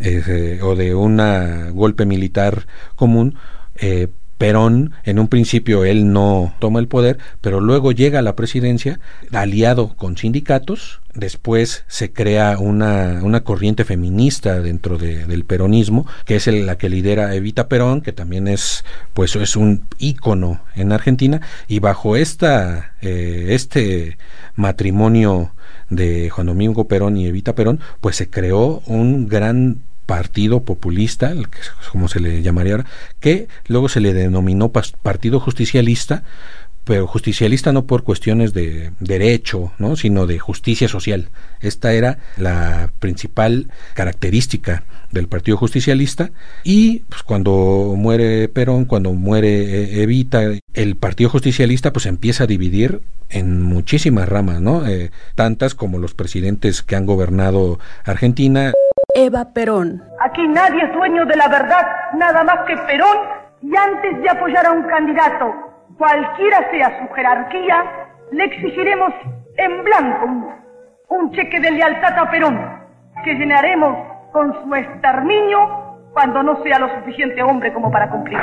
eh, 0.01 0.59
o 0.63 0.75
de 0.75 0.95
un 0.95 1.21
golpe 1.75 2.05
militar 2.05 2.67
común, 2.97 3.39
eh, 3.77 4.09
Perón, 4.39 4.93
en 5.05 5.19
un 5.19 5.29
principio 5.29 5.85
él 5.85 6.13
no 6.13 6.55
toma 6.59 6.81
el 6.81 6.89
poder, 6.89 7.19
pero 7.41 7.61
luego 7.61 7.93
llega 7.93 8.19
a 8.19 8.23
la 8.23 8.37
presidencia 8.37 9.01
aliado 9.33 9.97
con 9.97 10.17
sindicatos, 10.17 11.01
después 11.15 11.85
se 11.87 12.13
crea 12.13 12.59
una, 12.59 13.21
una 13.23 13.45
corriente 13.45 13.85
feminista 13.85 14.61
dentro 14.61 14.99
del 14.99 15.45
peronismo, 15.45 16.07
que 16.27 16.37
es 16.37 16.47
la 16.47 16.77
que 16.77 16.91
lidera 16.91 17.35
Evita 17.35 17.69
Perón, 17.69 18.03
que 18.03 18.13
también 18.13 18.47
es, 18.49 18.85
pues, 19.15 19.35
es 19.37 19.57
un 19.57 19.87
ícono 19.99 20.61
en 20.75 20.93
Argentina, 20.93 21.41
y 21.67 21.79
bajo 21.79 22.17
esta, 22.17 22.95
eh, 23.01 23.47
este 23.51 24.19
matrimonio 24.55 25.53
de 25.89 26.31
Juan 26.31 26.49
Domingo 26.49 26.89
Perón 26.89 27.17
y 27.17 27.27
Evita 27.27 27.55
Perón, 27.55 27.81
pues 28.01 28.17
se 28.17 28.29
creó 28.29 28.83
un 28.87 29.29
gran 29.29 29.81
partido 30.07 30.63
populista, 30.63 31.35
como 31.93 32.09
se 32.09 32.21
le 32.21 32.43
llamaría 32.43 32.75
ahora, 32.75 32.87
que 33.21 33.49
luego 33.67 33.89
se 33.89 34.01
le 34.01 34.15
denominó 34.15 34.71
partido 34.71 35.41
justicialista, 35.41 36.23
pero 36.87 37.09
justicialista 37.09 37.73
no 37.73 37.87
por 37.87 38.05
cuestiones 38.05 38.55
de 38.55 38.93
derecho, 39.01 39.73
¿no? 39.79 39.97
sino 39.97 40.29
de 40.29 40.39
justicia 40.39 40.87
social. 40.87 41.31
Esta 41.61 41.93
era 41.93 42.19
la 42.37 42.93
principal 43.01 43.69
característica 43.95 44.85
del 45.11 45.27
Partido 45.27 45.57
Justicialista 45.57 46.31
y 46.63 47.01
pues, 47.09 47.25
cuando 47.25 47.95
muere 47.97 48.49
Perón, 48.49 48.85
cuando 48.85 49.13
muere 49.13 49.49
eh, 49.99 50.03
Evita, 50.03 50.43
el 50.75 50.97
Partido 50.97 51.31
Justicialista 51.31 51.93
pues 51.93 52.07
empieza 52.07 52.45
a 52.45 52.47
dividir 52.47 53.01
en 53.31 53.63
muchísimas 53.63 54.29
ramas, 54.29 54.61
¿no? 54.61 54.87
Eh, 54.87 55.11
tantas 55.35 55.75
como 55.75 55.99
los 55.99 56.15
presidentes 56.15 56.83
que 56.83 56.95
han 56.95 57.07
gobernado 57.07 57.81
Argentina. 58.05 58.73
Eva 59.19 59.47
Perón. 59.55 60.03
Aquí 60.21 60.47
nadie 60.47 60.85
es 60.85 60.93
dueño 60.93 61.25
de 61.25 61.37
la 61.37 61.49
verdad, 61.49 61.87
nada 62.13 62.45
más 62.45 62.67
que 62.67 62.77
Perón, 62.77 63.17
y 63.63 63.75
antes 63.75 64.21
de 64.21 64.29
apoyar 64.29 64.67
a 64.67 64.73
un 64.73 64.83
candidato, 64.83 65.55
cualquiera 65.97 66.71
sea 66.71 67.01
su 67.01 67.15
jerarquía, 67.15 67.83
le 68.33 68.45
exigiremos 68.45 69.15
en 69.57 69.85
blanco 69.85 70.27
un, 71.09 71.33
cheque 71.33 71.59
de 71.61 71.71
lealtad 71.71 72.19
a 72.19 72.31
Perón, 72.31 72.61
que 73.25 73.33
llenaremos 73.37 73.97
con 74.33 74.53
su 74.63 74.75
exterminio 74.75 75.61
cuando 76.13 76.43
no 76.43 76.63
sea 76.63 76.79
lo 76.79 76.95
suficiente 76.97 77.43
hombre 77.43 77.73
como 77.73 77.91
para 77.91 78.11
cumplir 78.11 78.39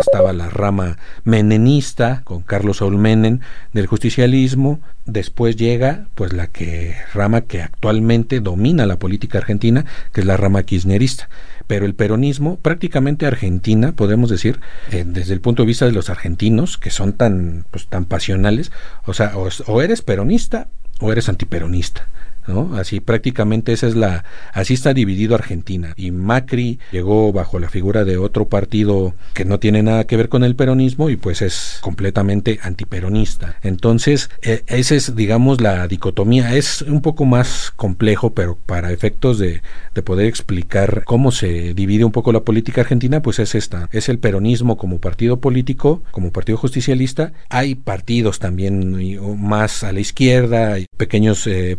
estaba 0.00 0.32
la 0.32 0.50
rama 0.50 0.98
menenista 1.24 2.22
con 2.24 2.42
Carlos 2.42 2.78
Saúl 2.78 2.98
Menem 2.98 3.40
del 3.72 3.86
justicialismo, 3.86 4.80
después 5.06 5.56
llega 5.56 6.06
pues 6.14 6.32
la 6.32 6.46
que 6.48 6.96
rama 7.14 7.42
que 7.42 7.62
actualmente 7.62 8.40
domina 8.40 8.86
la 8.86 8.98
política 8.98 9.38
argentina, 9.38 9.84
que 10.12 10.20
es 10.20 10.26
la 10.26 10.36
rama 10.36 10.62
kirchnerista. 10.62 11.28
Pero 11.66 11.86
el 11.86 11.94
peronismo, 11.94 12.56
prácticamente 12.56 13.26
Argentina, 13.26 13.92
podemos 13.92 14.28
decir, 14.28 14.60
eh, 14.90 15.04
desde 15.06 15.32
el 15.32 15.40
punto 15.40 15.62
de 15.62 15.68
vista 15.68 15.86
de 15.86 15.92
los 15.92 16.10
argentinos, 16.10 16.76
que 16.76 16.90
son 16.90 17.12
tan, 17.12 17.64
pues, 17.70 17.86
tan 17.86 18.04
pasionales, 18.04 18.72
o 19.06 19.14
sea, 19.14 19.32
o 19.36 19.82
eres 19.82 20.02
peronista 20.02 20.68
o 21.00 21.12
eres 21.12 21.28
antiperonista. 21.28 22.06
¿No? 22.46 22.76
Así 22.76 23.00
prácticamente 23.00 23.72
esa 23.72 23.86
es 23.86 23.96
la, 23.96 24.24
así 24.52 24.74
está 24.74 24.94
dividido 24.94 25.34
Argentina. 25.34 25.94
Y 25.96 26.10
Macri 26.10 26.78
llegó 26.90 27.32
bajo 27.32 27.58
la 27.58 27.68
figura 27.68 28.04
de 28.04 28.16
otro 28.18 28.48
partido 28.48 29.14
que 29.34 29.44
no 29.44 29.58
tiene 29.58 29.82
nada 29.82 30.04
que 30.04 30.16
ver 30.16 30.28
con 30.28 30.44
el 30.44 30.56
peronismo 30.56 31.10
y 31.10 31.16
pues 31.16 31.42
es 31.42 31.78
completamente 31.80 32.58
antiperonista. 32.62 33.56
Entonces, 33.62 34.30
e, 34.42 34.62
esa 34.66 34.94
es, 34.94 35.14
digamos, 35.16 35.60
la 35.60 35.86
dicotomía. 35.88 36.54
Es 36.56 36.82
un 36.82 37.02
poco 37.02 37.24
más 37.24 37.72
complejo, 37.76 38.34
pero 38.34 38.56
para 38.66 38.92
efectos 38.92 39.38
de, 39.38 39.62
de 39.94 40.02
poder 40.02 40.26
explicar 40.26 41.04
cómo 41.04 41.32
se 41.32 41.74
divide 41.74 42.04
un 42.04 42.12
poco 42.12 42.32
la 42.32 42.40
política 42.40 42.82
argentina, 42.82 43.22
pues 43.22 43.38
es 43.38 43.54
esta. 43.54 43.88
Es 43.92 44.08
el 44.08 44.18
peronismo 44.18 44.76
como 44.76 44.98
partido 44.98 45.40
político, 45.40 46.02
como 46.10 46.32
partido 46.32 46.58
justicialista. 46.58 47.32
Hay 47.48 47.74
partidos 47.74 48.38
también 48.38 48.96
más 49.38 49.84
a 49.84 49.92
la 49.92 50.00
izquierda, 50.00 50.72
hay 50.74 50.86
pequeños 50.96 51.46
eh, 51.46 51.76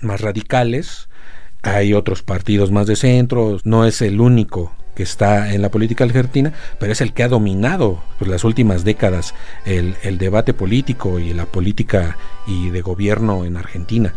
más 0.00 0.20
radicales, 0.20 1.08
hay 1.62 1.94
otros 1.94 2.22
partidos 2.22 2.70
más 2.70 2.86
de 2.86 2.96
centro, 2.96 3.58
no 3.64 3.84
es 3.84 4.02
el 4.02 4.20
único 4.20 4.72
que 4.94 5.02
está 5.02 5.52
en 5.52 5.62
la 5.62 5.70
política 5.70 6.04
argentina, 6.04 6.52
pero 6.78 6.92
es 6.92 7.00
el 7.00 7.12
que 7.12 7.22
ha 7.22 7.28
dominado 7.28 8.02
pues, 8.18 8.30
las 8.30 8.44
últimas 8.44 8.82
décadas 8.82 9.34
el, 9.66 9.94
el 10.02 10.18
debate 10.18 10.54
político 10.54 11.18
y 11.18 11.34
la 11.34 11.46
política 11.46 12.16
y 12.46 12.70
de 12.70 12.80
gobierno 12.80 13.44
en 13.44 13.56
Argentina. 13.56 14.14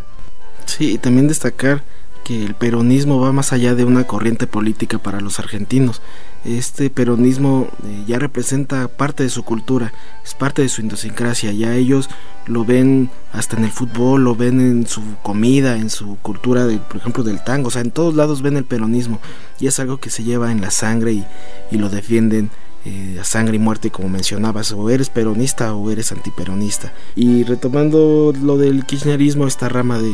Sí, 0.66 0.94
y 0.94 0.98
también 0.98 1.28
destacar 1.28 1.84
que 2.24 2.46
el 2.46 2.54
peronismo 2.54 3.20
va 3.20 3.32
más 3.32 3.52
allá 3.54 3.76
de 3.76 3.84
una 3.84 4.06
corriente 4.06 4.48
política 4.48 5.00
para 5.00 5.20
los 5.20 5.40
argentinos. 5.40 6.02
Este 6.46 6.90
peronismo 6.90 7.68
eh, 7.84 8.04
ya 8.08 8.18
representa 8.18 8.88
parte 8.88 9.24
de 9.24 9.30
su 9.30 9.44
cultura, 9.44 9.92
es 10.24 10.34
parte 10.34 10.62
de 10.62 10.70
su 10.70 10.82
idiosincrasia, 10.82 11.52
ya 11.52 11.76
ellos 11.76 12.10
lo 12.46 12.64
ven 12.64 13.10
hasta 13.34 13.58
en 13.58 13.66
el 13.66 13.72
fútbol, 13.72 14.24
lo 14.24 14.36
ven 14.36 14.62
en 14.62 14.88
su 14.88 15.02
comida, 15.22 15.78
en 15.78 15.90
su 15.90 16.18
cultura, 16.22 16.66
de, 16.66 16.78
por 16.78 16.98
ejemplo, 16.98 17.24
del 17.24 17.44
tango, 17.44 17.68
o 17.68 17.72
sea, 17.72 17.82
en 17.82 17.92
todos 17.92 18.16
lados 18.16 18.42
ven 18.42 18.56
el 18.56 18.64
peronismo. 18.64 19.20
Y 19.60 19.68
es 19.68 19.80
algo 19.80 19.98
que 19.98 20.10
se 20.10 20.24
lleva 20.24 20.52
en 20.52 20.62
la 20.62 20.72
sangre 20.72 21.12
y, 21.12 21.26
y 21.72 21.78
lo 21.78 21.90
defienden 21.90 22.50
eh, 22.86 23.18
a 23.20 23.26
sangre 23.26 23.58
y 23.58 23.60
muerte, 23.60 23.92
como 23.92 24.08
mencionabas, 24.08 24.72
o 24.72 24.90
eres 24.90 25.10
peronista 25.10 25.74
o 25.74 25.92
eres 25.92 26.14
antiperonista. 26.14 26.94
Y 27.14 27.44
retomando 27.44 28.34
lo 28.42 28.58
del 28.58 28.86
kirchnerismo, 28.86 29.46
esta 29.46 29.68
rama 29.68 30.00
de 30.00 30.14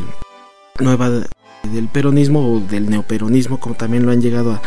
nueva 0.79 1.09
del 1.09 1.87
peronismo 1.87 2.55
o 2.55 2.59
del 2.59 2.89
neoperonismo, 2.89 3.59
como 3.59 3.75
también 3.75 4.05
lo 4.05 4.11
han 4.11 4.21
llegado 4.21 4.53
a 4.53 4.61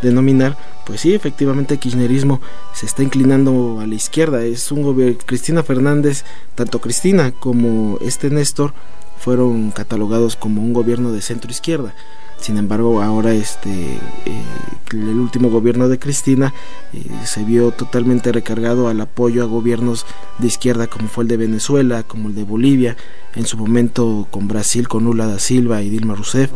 denominar, 0.00 0.56
pues 0.84 1.00
sí, 1.00 1.14
efectivamente 1.14 1.74
el 1.74 1.80
kirchnerismo 1.80 2.40
se 2.74 2.86
está 2.86 3.02
inclinando 3.02 3.78
a 3.80 3.86
la 3.86 3.94
izquierda. 3.94 4.44
Es 4.44 4.72
un 4.72 4.82
gobierno, 4.82 5.18
Cristina 5.24 5.62
Fernández, 5.62 6.24
tanto 6.54 6.80
Cristina 6.80 7.32
como 7.32 7.98
este 8.00 8.30
Néstor 8.30 8.72
fueron 9.18 9.70
catalogados 9.70 10.34
como 10.34 10.62
un 10.62 10.72
gobierno 10.72 11.12
de 11.12 11.22
centro 11.22 11.50
izquierda. 11.50 11.94
Sin 12.42 12.58
embargo, 12.58 13.00
ahora 13.00 13.32
este 13.32 13.70
eh, 13.70 14.42
el 14.90 15.20
último 15.20 15.48
gobierno 15.48 15.88
de 15.88 16.00
Cristina 16.00 16.52
eh, 16.92 17.04
se 17.24 17.44
vio 17.44 17.70
totalmente 17.70 18.32
recargado 18.32 18.88
al 18.88 19.00
apoyo 19.00 19.44
a 19.44 19.46
gobiernos 19.46 20.04
de 20.38 20.48
izquierda 20.48 20.88
como 20.88 21.06
fue 21.06 21.22
el 21.22 21.28
de 21.28 21.36
Venezuela, 21.36 22.02
como 22.02 22.30
el 22.30 22.34
de 22.34 22.42
Bolivia, 22.42 22.96
en 23.36 23.46
su 23.46 23.56
momento 23.56 24.26
con 24.32 24.48
Brasil 24.48 24.88
con 24.88 25.04
Lula 25.04 25.28
da 25.28 25.38
Silva 25.38 25.82
y 25.82 25.90
Dilma 25.90 26.16
Rousseff. 26.16 26.50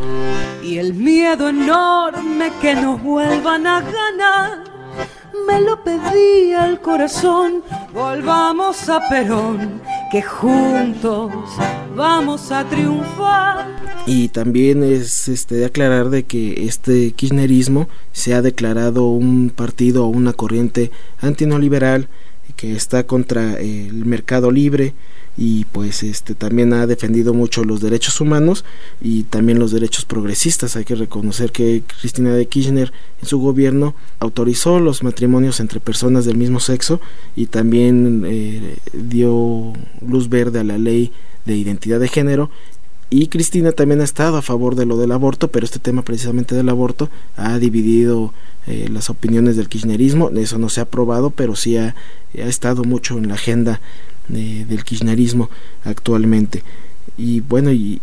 Y 0.61 0.79
el 0.79 0.93
miedo 0.93 1.51
enorme 1.51 2.51
que 2.61 2.75
nos 2.75 3.01
vuelvan 3.01 3.69
a 3.69 3.81
ganar 3.81 4.76
me 5.47 5.61
lo 5.61 5.83
pedía 5.83 6.67
el 6.67 6.81
corazón, 6.81 7.63
volvamos 7.93 8.89
a 8.89 9.01
Perón, 9.09 9.81
que 10.11 10.23
juntos 10.23 11.33
vamos 11.95 12.51
a 12.53 12.65
triunfar. 12.69 13.67
Y 14.07 14.29
también 14.29 14.83
es 14.83 15.29
este, 15.29 15.57
de 15.57 15.67
aclarar 15.67 16.11
de 16.11 16.25
que 16.25 16.67
este 16.67 17.13
kirchnerismo 17.13 17.89
se 18.13 18.35
ha 18.35 18.43
declarado 18.43 19.09
un 19.09 19.51
partido 19.51 20.05
o 20.05 20.09
una 20.09 20.33
corriente 20.33 20.91
antineoliberal 21.21 22.09
que 22.57 22.75
está 22.75 23.07
contra 23.07 23.59
el 23.61 24.05
mercado 24.05 24.51
libre, 24.51 24.95
y 25.37 25.65
pues 25.67 26.03
este 26.03 26.35
también 26.35 26.73
ha 26.73 26.87
defendido 26.87 27.35
mucho 27.35 27.65
los 27.65 27.81
derechos 27.81 28.21
humanos 28.21 28.65
y 29.01 29.25
también 29.25 29.59
los 29.59 29.71
derechos 29.71 30.05
progresistas. 30.05 30.77
Hay 30.77 30.85
que 30.85 30.95
reconocer 30.95 31.53
que 31.53 31.83
Cristina 32.01 32.33
de 32.35 32.47
Kirchner 32.47 32.93
en 33.21 33.29
su 33.29 33.39
gobierno 33.39 33.95
autorizó 34.19 34.81
los 34.81 35.03
matrimonios 35.03 35.61
entre 35.61 35.81
personas 35.81 36.25
del 36.25 36.39
mismo 36.39 36.61
sexo 36.61 37.01
y 37.35 37.47
también 37.47 38.25
eh, 38.27 38.79
dio 38.93 39.73
luz 40.07 40.29
verde 40.29 40.61
a 40.61 40.65
la 40.65 40.79
ley 40.79 41.13
de 41.45 41.57
identidad 41.57 42.01
de 42.01 42.09
género 42.09 42.51
y 43.09 43.29
Cristina 43.29 43.71
también 43.71 44.01
ha 44.01 44.05
estado 44.05 44.37
a 44.37 44.43
favor 44.43 44.75
de 44.75 44.85
lo 44.85 44.97
del 44.97 45.13
aborto, 45.13 45.49
pero 45.49 45.65
este 45.65 45.79
tema 45.79 46.03
precisamente 46.03 46.57
del 46.57 46.69
aborto 46.69 47.09
ha 47.37 47.57
dividido 47.59 48.35
eh, 48.67 48.89
las 48.91 49.11
opiniones 49.11 49.57
del 49.57 49.69
kirchnerismo, 49.69 50.31
eso 50.31 50.59
no 50.59 50.69
se 50.69 50.81
ha 50.81 50.85
aprobado, 50.85 51.31
pero 51.31 51.55
sí 51.55 51.77
ha, 51.77 51.95
ha 52.37 52.49
estado 52.49 52.83
mucho 52.83 53.17
en 53.17 53.29
la 53.29 53.35
agenda 53.35 53.81
del 54.29 54.85
kirchnerismo 54.85 55.51
actualmente. 55.85 56.63
Y 57.19 57.41
bueno, 57.41 57.73
y, 57.73 58.01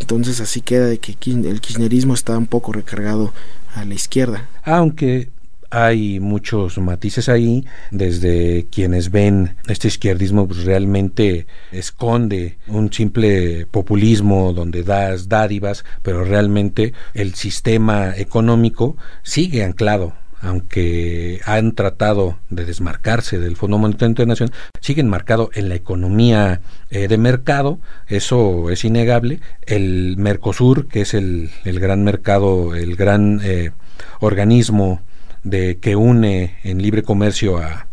entonces 0.00 0.40
así 0.40 0.60
queda 0.60 0.86
de 0.86 0.98
que 0.98 1.12
el 1.12 1.60
kirchnerismo 1.60 2.14
está 2.14 2.38
un 2.38 2.46
poco 2.46 2.72
recargado 2.72 3.32
a 3.74 3.84
la 3.84 3.94
izquierda. 3.94 4.48
Aunque 4.64 5.28
hay 5.70 6.18
muchos 6.20 6.78
matices 6.78 7.28
ahí, 7.28 7.66
desde 7.90 8.66
quienes 8.70 9.10
ven 9.10 9.56
este 9.66 9.88
izquierdismo 9.88 10.46
pues, 10.46 10.64
realmente 10.64 11.46
esconde 11.72 12.56
un 12.68 12.92
simple 12.92 13.66
populismo 13.66 14.52
donde 14.52 14.82
das 14.82 15.28
dádivas, 15.28 15.84
pero 16.02 16.24
realmente 16.24 16.94
el 17.12 17.34
sistema 17.34 18.14
económico 18.16 18.96
sigue 19.22 19.64
anclado 19.64 20.14
aunque 20.40 21.40
han 21.44 21.72
tratado 21.74 22.38
de 22.48 22.64
desmarcarse 22.64 23.38
del 23.38 23.56
Fondo 23.56 23.78
Monetario 23.78 24.10
Internacional, 24.10 24.54
siguen 24.80 25.08
marcados 25.08 25.50
en 25.54 25.68
la 25.68 25.74
economía 25.74 26.60
eh, 26.90 27.08
de 27.08 27.18
mercado, 27.18 27.78
eso 28.06 28.70
es 28.70 28.84
innegable. 28.84 29.40
El 29.66 30.16
Mercosur, 30.16 30.88
que 30.88 31.02
es 31.02 31.14
el, 31.14 31.50
gran 31.64 32.04
mercado, 32.04 32.74
el 32.74 32.96
gran 32.96 33.40
eh, 33.42 33.72
organismo 34.20 35.02
de 35.42 35.78
que 35.78 35.96
une 35.96 36.56
en 36.62 36.82
libre 36.82 37.02
comercio 37.02 37.58
a, 37.58 37.88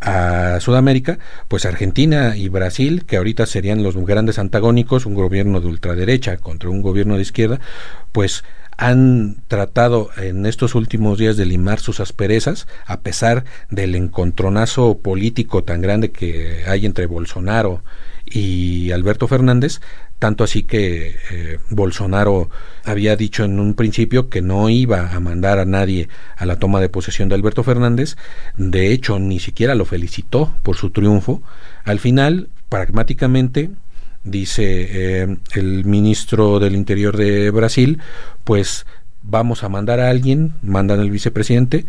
a 0.00 0.60
Sudamérica, 0.60 1.18
pues 1.48 1.64
Argentina 1.64 2.36
y 2.36 2.48
Brasil, 2.48 3.04
que 3.06 3.16
ahorita 3.16 3.46
serían 3.46 3.82
los 3.82 3.96
grandes 3.96 4.38
antagónicos, 4.38 5.06
un 5.06 5.14
gobierno 5.14 5.60
de 5.60 5.68
ultraderecha 5.68 6.36
contra 6.36 6.70
un 6.70 6.82
gobierno 6.82 7.16
de 7.16 7.22
izquierda, 7.22 7.60
pues 8.12 8.44
han 8.76 9.36
tratado 9.48 10.10
en 10.16 10.44
estos 10.46 10.74
últimos 10.74 11.18
días 11.18 11.36
de 11.36 11.46
limar 11.46 11.80
sus 11.80 12.00
asperezas, 12.00 12.66
a 12.84 13.00
pesar 13.00 13.44
del 13.70 13.94
encontronazo 13.94 14.98
político 14.98 15.64
tan 15.64 15.80
grande 15.80 16.10
que 16.10 16.64
hay 16.66 16.84
entre 16.84 17.06
Bolsonaro 17.06 17.82
y 18.26 18.90
Alberto 18.90 19.28
Fernández, 19.28 19.80
tanto 20.18 20.44
así 20.44 20.64
que 20.64 21.16
eh, 21.30 21.58
Bolsonaro 21.70 22.50
había 22.84 23.16
dicho 23.16 23.44
en 23.44 23.60
un 23.60 23.74
principio 23.74 24.28
que 24.28 24.42
no 24.42 24.68
iba 24.68 25.12
a 25.12 25.20
mandar 25.20 25.58
a 25.58 25.64
nadie 25.64 26.08
a 26.36 26.44
la 26.44 26.58
toma 26.58 26.80
de 26.80 26.88
posesión 26.88 27.28
de 27.28 27.34
Alberto 27.34 27.62
Fernández, 27.62 28.16
de 28.56 28.92
hecho 28.92 29.18
ni 29.18 29.40
siquiera 29.40 29.74
lo 29.74 29.84
felicitó 29.84 30.54
por 30.62 30.76
su 30.76 30.90
triunfo, 30.90 31.42
al 31.84 32.00
final 32.00 32.48
pragmáticamente 32.68 33.70
dice 34.26 35.22
eh, 35.22 35.36
el 35.54 35.84
ministro 35.84 36.58
del 36.58 36.74
Interior 36.74 37.16
de 37.16 37.50
Brasil, 37.50 38.00
pues 38.44 38.84
vamos 39.22 39.64
a 39.64 39.68
mandar 39.68 40.00
a 40.00 40.10
alguien, 40.10 40.54
mandan 40.62 41.00
al 41.00 41.10
vicepresidente, 41.10 41.86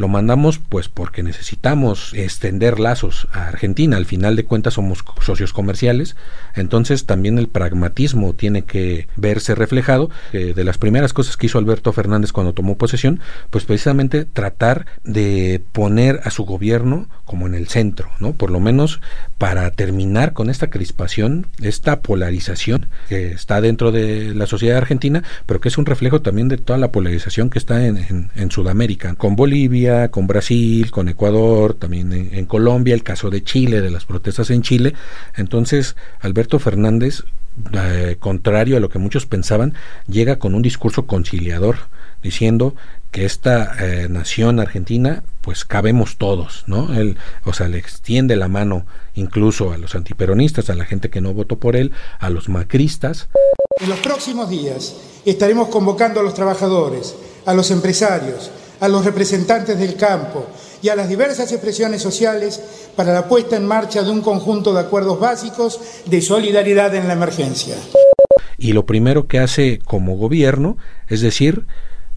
lo 0.00 0.08
mandamos 0.08 0.58
pues 0.58 0.88
porque 0.88 1.22
necesitamos 1.22 2.14
extender 2.14 2.80
lazos 2.80 3.28
a 3.32 3.48
Argentina, 3.48 3.98
al 3.98 4.06
final 4.06 4.34
de 4.34 4.46
cuentas 4.46 4.74
somos 4.74 5.04
socios 5.20 5.52
comerciales, 5.52 6.16
entonces 6.54 7.04
también 7.04 7.38
el 7.38 7.48
pragmatismo 7.48 8.32
tiene 8.32 8.62
que 8.62 9.08
verse 9.16 9.54
reflejado. 9.54 10.08
Eh, 10.32 10.54
de 10.56 10.64
las 10.64 10.78
primeras 10.78 11.12
cosas 11.12 11.36
que 11.36 11.46
hizo 11.46 11.58
Alberto 11.58 11.92
Fernández 11.92 12.32
cuando 12.32 12.54
tomó 12.54 12.78
posesión, 12.78 13.20
pues 13.50 13.64
precisamente 13.64 14.24
tratar 14.24 14.86
de 15.04 15.62
poner 15.72 16.20
a 16.24 16.30
su 16.30 16.46
gobierno 16.46 17.06
como 17.26 17.46
en 17.46 17.54
el 17.54 17.68
centro, 17.68 18.10
¿no? 18.20 18.32
Por 18.32 18.50
lo 18.50 18.58
menos 18.58 19.00
para 19.38 19.70
terminar 19.70 20.32
con 20.32 20.50
esta 20.50 20.70
crispación, 20.70 21.46
esta 21.62 22.00
polarización 22.00 22.86
que 23.08 23.32
está 23.32 23.60
dentro 23.60 23.92
de 23.92 24.34
la 24.34 24.46
sociedad 24.46 24.78
argentina, 24.78 25.22
pero 25.46 25.60
que 25.60 25.68
es 25.68 25.78
un 25.78 25.86
reflejo 25.86 26.22
también 26.22 26.48
de 26.48 26.58
toda 26.58 26.78
la 26.78 26.90
polarización 26.90 27.50
que 27.50 27.58
está 27.58 27.86
en, 27.86 28.30
en, 28.34 28.50
Sudamérica, 28.50 29.14
con 29.14 29.36
Bolivia, 29.36 29.89
con 30.10 30.26
Brasil, 30.26 30.90
con 30.90 31.08
Ecuador, 31.08 31.74
también 31.74 32.12
en, 32.12 32.46
Colombia, 32.46 32.94
el 32.94 33.02
caso 33.02 33.30
de 33.30 33.42
Chile, 33.42 33.80
de 33.80 33.90
las 33.90 34.04
protestas 34.04 34.50
en 34.50 34.62
Chile. 34.62 34.94
Entonces, 35.36 35.96
Alberto 36.20 36.58
Fernández, 36.58 37.24
eh, 37.72 38.16
contrario 38.18 38.76
a 38.76 38.80
lo 38.80 38.88
que 38.88 38.98
muchos 38.98 39.26
pensaban, 39.26 39.74
llega 40.06 40.38
con 40.38 40.54
un 40.54 40.62
discurso 40.62 41.06
conciliador, 41.06 41.76
diciendo 42.22 42.74
que 43.10 43.24
esta 43.24 43.74
eh, 43.80 44.08
nación 44.08 44.60
argentina 44.60 45.22
pues 45.40 45.64
cabemos 45.64 46.16
todos, 46.16 46.64
¿no? 46.66 46.88
O 47.44 47.52
sea, 47.52 47.68
le 47.68 47.78
extiende 47.78 48.36
la 48.36 48.48
mano 48.48 48.86
incluso 49.14 49.72
a 49.72 49.78
los 49.78 49.94
antiperonistas, 49.94 50.70
a 50.70 50.74
la 50.74 50.84
gente 50.84 51.10
que 51.10 51.20
no 51.20 51.32
votó 51.34 51.58
por 51.58 51.76
él, 51.76 51.92
a 52.18 52.30
los 52.30 52.48
macristas. 52.48 53.28
En 53.80 53.88
los 53.88 53.98
próximos 54.00 54.48
días 54.48 54.96
estaremos 55.24 55.68
convocando 55.68 56.20
a 56.20 56.22
los 56.22 56.34
trabajadores, 56.34 57.16
a 57.46 57.54
los 57.54 57.70
empresarios, 57.70 58.50
a 58.80 58.88
los 58.88 59.04
representantes 59.04 59.78
del 59.78 59.96
campo 59.96 60.46
y 60.82 60.88
a 60.88 60.96
las 60.96 61.08
diversas 61.08 61.52
expresiones 61.52 62.02
sociales 62.02 62.60
para 62.96 63.12
la 63.12 63.28
puesta 63.28 63.56
en 63.56 63.66
marcha 63.66 64.02
de 64.02 64.10
un 64.10 64.22
conjunto 64.22 64.72
de 64.72 64.80
acuerdos 64.80 65.20
básicos 65.20 65.80
de 66.06 66.20
solidaridad 66.20 66.94
en 66.94 67.06
la 67.06 67.12
emergencia. 67.12 67.76
Y 68.58 68.72
lo 68.72 68.86
primero 68.86 69.26
que 69.26 69.38
hace 69.38 69.78
como 69.78 70.16
gobierno 70.16 70.76
es 71.08 71.20
decir, 71.20 71.66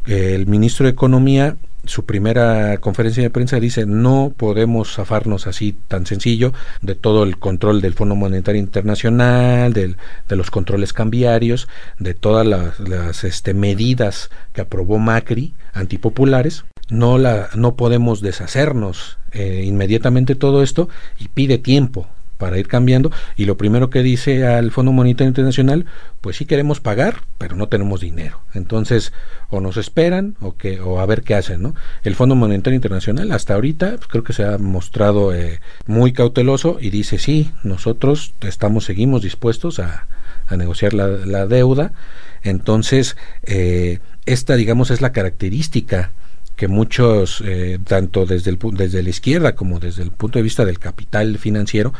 el 0.06 0.48
ministro 0.48 0.86
de 0.86 0.92
Economía 0.92 1.58
su 1.86 2.06
primera 2.06 2.78
conferencia 2.78 3.24
de 3.24 3.30
prensa 3.30 3.60
dice 3.60 3.86
no 3.86 4.34
podemos 4.36 4.94
zafarnos 4.94 5.48
así 5.48 5.76
tan 5.88 6.06
sencillo 6.06 6.54
de 6.82 6.96
todo 6.96 7.24
el 7.24 7.38
control 7.38 7.82
del 7.82 7.94
Fondo 7.94 8.16
Monetario 8.16 8.62
Internacional, 8.62 9.74
de 9.74 9.96
los 10.30 10.50
controles 10.50 10.94
cambiarios, 10.94 11.68
de 12.00 12.14
todas 12.14 12.46
las, 12.46 13.24
este, 13.24 13.54
medidas 13.54 14.30
que 14.54 14.62
aprobó 14.62 14.98
Macri 14.98 15.54
antipopulares. 15.74 16.66
No, 16.90 17.18
la, 17.18 17.50
no 17.56 17.76
podemos 17.76 18.22
deshacernos 18.22 19.18
eh, 19.32 19.64
inmediatamente 19.66 20.36
todo 20.36 20.64
esto 20.64 20.90
y 21.20 21.30
pide 21.30 21.58
tiempo 21.58 22.08
para 22.44 22.60
ir 22.60 22.68
cambiando 22.68 23.10
y 23.38 23.46
lo 23.46 23.56
primero 23.56 23.90
que 23.90 24.04
dice 24.04 24.46
al 24.46 24.70
Fondo 24.72 24.92
Monetario 24.92 25.30
Internacional, 25.30 25.86
pues 26.20 26.36
sí 26.36 26.46
queremos 26.46 26.82
pagar, 26.82 27.22
pero 27.38 27.56
no 27.56 27.70
tenemos 27.70 28.02
dinero. 28.02 28.42
Entonces, 28.54 29.14
o 29.50 29.62
nos 29.62 29.78
esperan 29.78 30.36
o 30.42 30.58
que 30.58 30.82
o 30.82 31.00
a 31.00 31.06
ver 31.06 31.22
qué 31.22 31.36
hacen, 31.36 31.62
¿no? 31.62 31.74
El 32.04 32.16
Fondo 32.16 32.36
Monetario 32.36 32.76
Internacional 32.76 33.32
hasta 33.32 33.54
ahorita 33.54 33.92
pues, 33.96 34.08
creo 34.10 34.26
que 34.26 34.34
se 34.34 34.44
ha 34.44 34.58
mostrado 34.58 35.34
eh, 35.34 35.62
muy 35.86 36.12
cauteloso 36.12 36.80
y 36.82 36.90
dice, 36.90 37.18
"Sí, 37.18 37.50
nosotros 37.64 38.34
estamos 38.42 38.84
seguimos 38.84 39.22
dispuestos 39.22 39.80
a, 39.80 40.08
negociar 40.52 40.94
la, 40.94 41.08
la, 41.08 41.48
deuda." 41.48 41.94
Entonces, 42.42 43.16
eh, 43.44 44.00
esta 44.26 44.58
digamos 44.58 44.92
es 44.92 45.00
la 45.00 45.14
característica 45.14 46.12
que 46.56 46.68
muchos, 46.68 47.42
eh, 47.46 47.80
tanto 47.84 48.26
desde, 48.26 48.52
el, 48.52 48.60
desde 48.74 49.04
la 49.04 49.10
izquierda 49.10 49.56
como 49.56 49.80
desde 49.80 50.04
el 50.04 50.12
punto 50.12 50.40
de 50.40 50.44
vista 50.44 50.66
del 50.66 50.80
capital 50.80 51.38
financiero, 51.38 51.94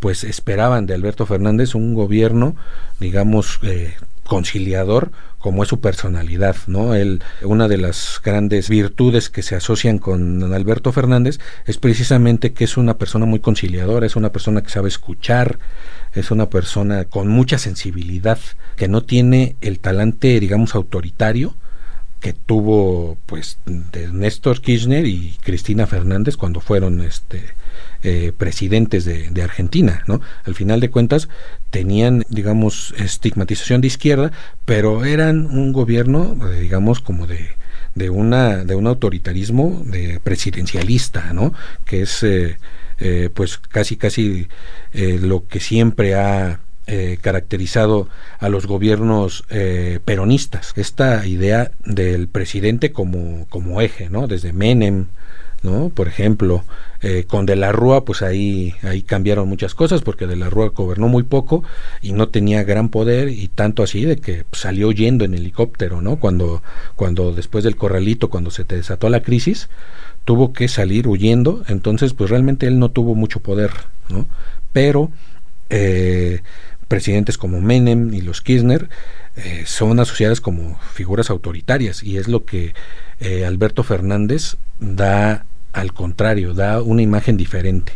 pues 0.00 0.24
esperaban 0.24 0.86
de 0.86 0.94
Alberto 0.94 1.26
Fernández 1.26 1.74
un 1.74 1.94
gobierno, 1.94 2.56
digamos, 3.00 3.58
eh, 3.62 3.94
conciliador 4.24 5.10
como 5.38 5.62
es 5.62 5.68
su 5.68 5.80
personalidad, 5.80 6.56
¿no? 6.66 6.94
Él, 6.94 7.22
una 7.42 7.68
de 7.68 7.78
las 7.78 8.20
grandes 8.24 8.68
virtudes 8.68 9.30
que 9.30 9.42
se 9.42 9.54
asocian 9.54 9.98
con 9.98 10.52
Alberto 10.52 10.90
Fernández 10.92 11.38
es 11.66 11.78
precisamente 11.78 12.52
que 12.52 12.64
es 12.64 12.76
una 12.76 12.98
persona 12.98 13.26
muy 13.26 13.38
conciliadora, 13.38 14.06
es 14.06 14.16
una 14.16 14.32
persona 14.32 14.62
que 14.62 14.70
sabe 14.70 14.88
escuchar, 14.88 15.60
es 16.14 16.32
una 16.32 16.50
persona 16.50 17.04
con 17.04 17.28
mucha 17.28 17.58
sensibilidad, 17.58 18.40
que 18.74 18.88
no 18.88 19.04
tiene 19.04 19.54
el 19.60 19.78
talante, 19.78 20.40
digamos, 20.40 20.74
autoritario, 20.74 21.54
que 22.26 22.32
tuvo 22.32 23.16
pues 23.26 23.58
de 23.66 24.08
Néstor 24.08 24.60
Kirchner 24.60 25.06
y 25.06 25.36
Cristina 25.44 25.86
Fernández 25.86 26.36
cuando 26.36 26.58
fueron 26.58 27.00
este 27.00 27.40
eh, 28.02 28.32
presidentes 28.36 29.04
de, 29.04 29.42
Argentina, 29.44 30.02
¿no? 30.08 30.20
Al 30.44 30.56
final 30.56 30.80
de 30.80 30.90
cuentas 30.90 31.28
tenían, 31.70 32.24
digamos, 32.28 32.94
estigmatización 32.98 33.80
de 33.80 33.86
izquierda, 33.86 34.32
pero 34.64 35.04
eran 35.04 35.46
un 35.46 35.72
gobierno, 35.72 36.36
eh, 36.50 36.62
digamos, 36.62 36.98
como 36.98 37.28
de, 37.28 37.50
de 37.94 38.10
una 38.10 38.64
de 38.64 38.74
un 38.74 38.88
autoritarismo 38.88 39.84
de 39.86 40.18
presidencialista, 40.18 41.32
¿no? 41.32 41.54
Que 41.84 42.02
es 42.02 42.24
eh, 42.24 42.56
pues 43.34 43.58
casi 43.58 43.94
casi 43.94 44.48
lo 44.92 45.46
que 45.46 45.60
siempre 45.60 46.16
ha 46.16 46.58
eh, 46.86 47.18
caracterizado 47.20 48.08
a 48.38 48.48
los 48.48 48.66
gobiernos 48.66 49.44
eh, 49.50 49.98
peronistas. 50.04 50.72
Esta 50.76 51.26
idea 51.26 51.72
del 51.84 52.28
presidente 52.28 52.92
como, 52.92 53.46
como 53.48 53.80
eje, 53.80 54.08
¿no? 54.08 54.26
Desde 54.26 54.52
Menem, 54.52 55.06
¿no? 55.62 55.88
Por 55.90 56.08
ejemplo, 56.08 56.64
eh, 57.02 57.24
con 57.26 57.44
De 57.44 57.56
la 57.56 57.72
Rúa, 57.72 58.04
pues 58.04 58.22
ahí, 58.22 58.74
ahí 58.82 59.02
cambiaron 59.02 59.48
muchas 59.48 59.74
cosas, 59.74 60.02
porque 60.02 60.26
De 60.26 60.36
la 60.36 60.48
Rúa 60.48 60.68
gobernó 60.68 61.08
muy 61.08 61.24
poco 61.24 61.64
y 62.02 62.12
no 62.12 62.28
tenía 62.28 62.62
gran 62.62 62.88
poder, 62.88 63.28
y 63.28 63.48
tanto 63.48 63.82
así 63.82 64.04
de 64.04 64.16
que 64.16 64.44
salió 64.52 64.92
yendo 64.92 65.24
en 65.24 65.34
helicóptero, 65.34 66.00
¿no? 66.00 66.16
Cuando, 66.16 66.62
cuando 66.94 67.32
después 67.32 67.64
del 67.64 67.76
corralito, 67.76 68.30
cuando 68.30 68.50
se 68.50 68.64
te 68.64 68.76
desató 68.76 69.08
la 69.08 69.22
crisis, 69.22 69.68
tuvo 70.24 70.52
que 70.52 70.68
salir 70.68 71.08
huyendo, 71.08 71.62
entonces 71.68 72.12
pues 72.12 72.30
realmente 72.30 72.66
él 72.66 72.78
no 72.78 72.90
tuvo 72.90 73.14
mucho 73.14 73.40
poder, 73.40 73.70
¿no? 74.08 74.26
Pero 74.72 75.10
eh, 75.68 76.42
presidentes 76.88 77.38
como 77.38 77.60
Menem 77.60 78.14
y 78.14 78.20
los 78.20 78.40
Kirchner 78.40 78.88
eh, 79.36 79.64
son 79.66 79.98
asociadas 80.00 80.40
como 80.40 80.78
figuras 80.92 81.30
autoritarias 81.30 82.02
y 82.02 82.16
es 82.16 82.28
lo 82.28 82.44
que 82.44 82.74
eh, 83.20 83.44
Alberto 83.44 83.82
Fernández 83.82 84.56
da 84.78 85.46
al 85.72 85.92
contrario, 85.92 86.54
da 86.54 86.80
una 86.80 87.02
imagen 87.02 87.36
diferente. 87.36 87.92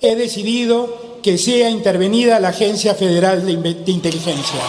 He 0.00 0.16
decidido 0.16 1.20
que 1.22 1.36
sea 1.36 1.68
intervenida 1.68 2.40
la 2.40 2.48
Agencia 2.48 2.94
Federal 2.94 3.44
de, 3.44 3.56
de 3.56 3.92
Inteligencia. 3.92 4.60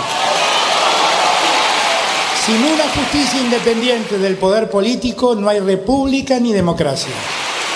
Sin 2.46 2.58
una 2.58 2.84
justicia 2.90 3.40
independiente 3.40 4.18
del 4.18 4.36
poder 4.36 4.70
político 4.70 5.36
no 5.36 5.48
hay 5.48 5.60
república 5.60 6.38
ni 6.40 6.52
democracia. 6.52 7.14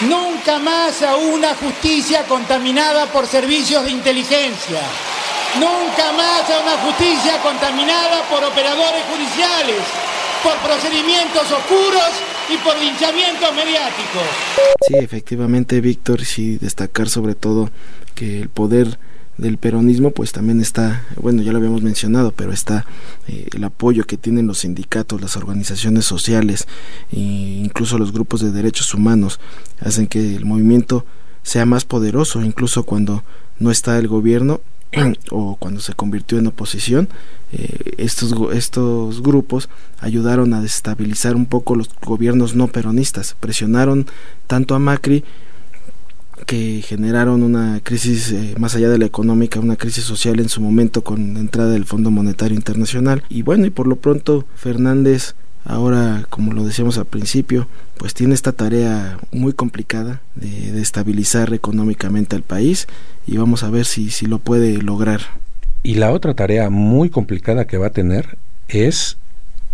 Nunca 0.02 0.60
más 0.60 1.02
a 1.02 1.16
una 1.16 1.56
justicia 1.56 2.24
contaminada 2.28 3.06
por 3.06 3.26
servicios 3.28 3.86
de 3.86 3.92
inteligencia. 3.92 4.82
Nunca 5.60 6.12
más 6.18 6.50
a 6.50 6.60
una 6.62 6.78
justicia 6.84 7.42
contaminada 7.42 8.28
por 8.30 8.44
operadores 8.44 9.04
judiciales, 9.10 9.82
por 10.44 10.58
procedimientos 10.58 11.44
oscuros 11.50 12.12
y 12.54 12.58
por 12.58 12.78
linchamientos 12.78 13.56
mediáticos. 13.56 14.28
Sí, 14.86 14.96
efectivamente, 14.96 15.80
Víctor, 15.80 16.26
sí 16.26 16.58
destacar 16.58 17.08
sobre 17.08 17.36
todo 17.36 17.70
que 18.16 18.42
el 18.42 18.50
poder 18.50 19.00
del 19.38 19.58
peronismo 19.58 20.12
pues 20.12 20.32
también 20.32 20.60
está, 20.62 21.06
bueno 21.16 21.42
ya 21.42 21.52
lo 21.52 21.58
habíamos 21.58 21.82
mencionado, 21.82 22.32
pero 22.32 22.52
está 22.52 22.86
eh, 23.28 23.48
el 23.54 23.64
apoyo 23.64 24.04
que 24.06 24.18
tienen 24.18 24.48
los 24.48 24.60
sindicatos, 24.60 25.22
las 25.22 25.36
organizaciones 25.36 26.06
sociales 26.06 26.68
e 27.12 27.20
incluso 27.20 27.98
los 27.98 28.12
grupos 28.12 28.42
de 28.42 28.52
derechos 28.52 28.94
humanos 28.94 29.40
hacen 29.80 30.08
que 30.08 30.36
el 30.36 30.46
movimiento 30.46 31.06
sea 31.44 31.66
más 31.66 31.86
poderoso, 31.86 32.44
incluso 32.44 32.84
cuando 32.84 33.24
no 33.60 33.72
está 33.72 33.98
el 33.98 34.08
gobierno 34.08 34.62
o 35.32 35.56
cuando 35.58 35.82
se 35.82 35.94
convirtió 35.94 36.38
en 36.38 36.48
oposición, 36.48 37.10
eh, 37.52 37.94
estos, 37.98 38.34
estos 38.54 39.22
grupos 39.22 39.70
ayudaron 40.00 40.54
a 40.54 40.62
desestabilizar 40.62 41.36
un 41.36 41.46
poco 41.46 41.76
los 41.76 41.90
gobiernos 42.02 42.56
no 42.56 42.68
peronistas, 42.68 43.36
presionaron 43.40 44.08
tanto 44.48 44.76
a 44.76 44.80
Macri 44.80 45.24
que 46.46 46.84
generaron 46.86 47.44
una 47.44 47.80
crisis 47.82 48.32
eh, 48.32 48.56
más 48.60 48.76
allá 48.76 48.90
de 48.90 48.98
la 48.98 49.06
económica, 49.06 49.60
una 49.60 49.78
crisis 49.78 50.04
social 50.04 50.40
en 50.40 50.50
su 50.50 50.62
momento 50.62 51.04
con 51.04 51.34
la 51.34 51.40
entrada 51.40 51.72
del 51.72 51.86
Fondo 51.86 52.12
Monetario 52.12 52.56
Internacional. 52.56 53.24
Y 53.30 53.42
bueno, 53.42 53.66
y 53.66 53.70
por 53.70 53.88
lo 53.88 53.96
pronto 53.96 54.46
Fernández 54.56 55.36
ahora, 55.66 56.26
como 56.30 56.54
lo 56.54 56.64
decíamos 56.64 56.98
al 56.98 57.06
principio, 57.06 57.68
pues 57.98 58.14
tiene 58.14 58.34
esta 58.34 58.52
tarea 58.52 59.18
muy 59.32 59.54
complicada 59.54 60.22
de, 60.36 60.82
estabilizar 60.82 61.54
económicamente 61.54 62.36
al 62.36 62.44
país 62.44 62.88
y 63.28 63.38
vamos 63.38 63.64
a 63.64 63.70
ver 63.70 63.86
si, 63.86 64.12
si 64.12 64.26
lo 64.26 64.40
puede 64.40 64.78
lograr. 64.82 65.22
Y 65.84 65.96
la 65.96 66.12
otra 66.12 66.34
tarea 66.34 66.70
muy 66.70 67.10
complicada 67.10 67.66
que 67.66 67.78
va 67.78 67.88
a 67.88 67.92
tener 67.92 68.38
es 68.68 69.18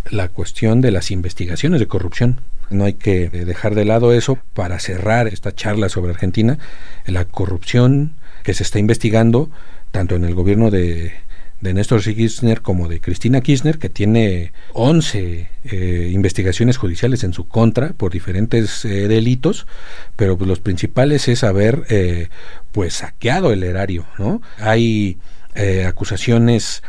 la 0.10 0.30
cuestión 0.30 0.82
de 0.82 0.91
las 0.91 1.12
investigaciones 1.12 1.80
de 1.80 1.88
corrupción. 1.88 2.41
No 2.69 2.86
hay 2.86 2.93
que 2.93 3.30
dejar 3.30 3.75
de 3.75 3.86
lado 3.86 4.13
eso 4.13 4.39
para 4.54 4.80
cerrar 4.80 5.27
esta 5.27 5.54
charla 5.54 5.89
sobre 5.89 6.13
Argentina. 6.13 6.58
La 7.06 7.25
corrupción 7.25 8.13
que 8.43 8.54
se 8.54 8.63
está 8.63 8.80
investigando 8.80 9.49
tanto 9.91 10.15
en 10.15 10.23
el 10.23 10.36
gobierno 10.36 10.71
de, 10.71 11.13
de 11.62 11.74
Néstor 11.74 12.02
Kirchner 12.02 12.62
como 12.62 12.88
de 12.88 13.00
Cristina 13.00 13.41
Kirchner, 13.41 13.78
que 13.78 13.89
tiene 13.89 14.52
11 14.74 15.47
eh, 15.63 16.10
investigaciones 16.12 16.78
judiciales 16.78 17.24
en 17.24 17.34
su 17.34 17.47
contra 17.47 17.93
por 17.93 18.12
diferentes 18.12 18.84
eh, 18.84 19.08
delitos, 19.08 19.67
pero 20.15 20.38
pues, 20.38 20.47
los 20.47 20.60
principales 20.60 21.28
es 21.28 21.43
haber 21.43 21.84
eh, 21.89 22.30
pues 22.71 22.95
saqueado 22.95 23.52
el 23.54 23.63
erario, 23.63 24.06
¿no? 24.17 24.41
Hay 24.58 25.19
eh, 25.56 25.86
acusaciones 25.86 26.82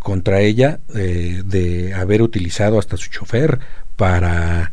contra 0.00 0.40
ella 0.40 0.78
de 0.88 1.92
haber 1.92 2.22
utilizado 2.22 2.78
hasta 2.78 2.96
su 2.96 3.10
chofer 3.10 3.58
para 3.96 4.70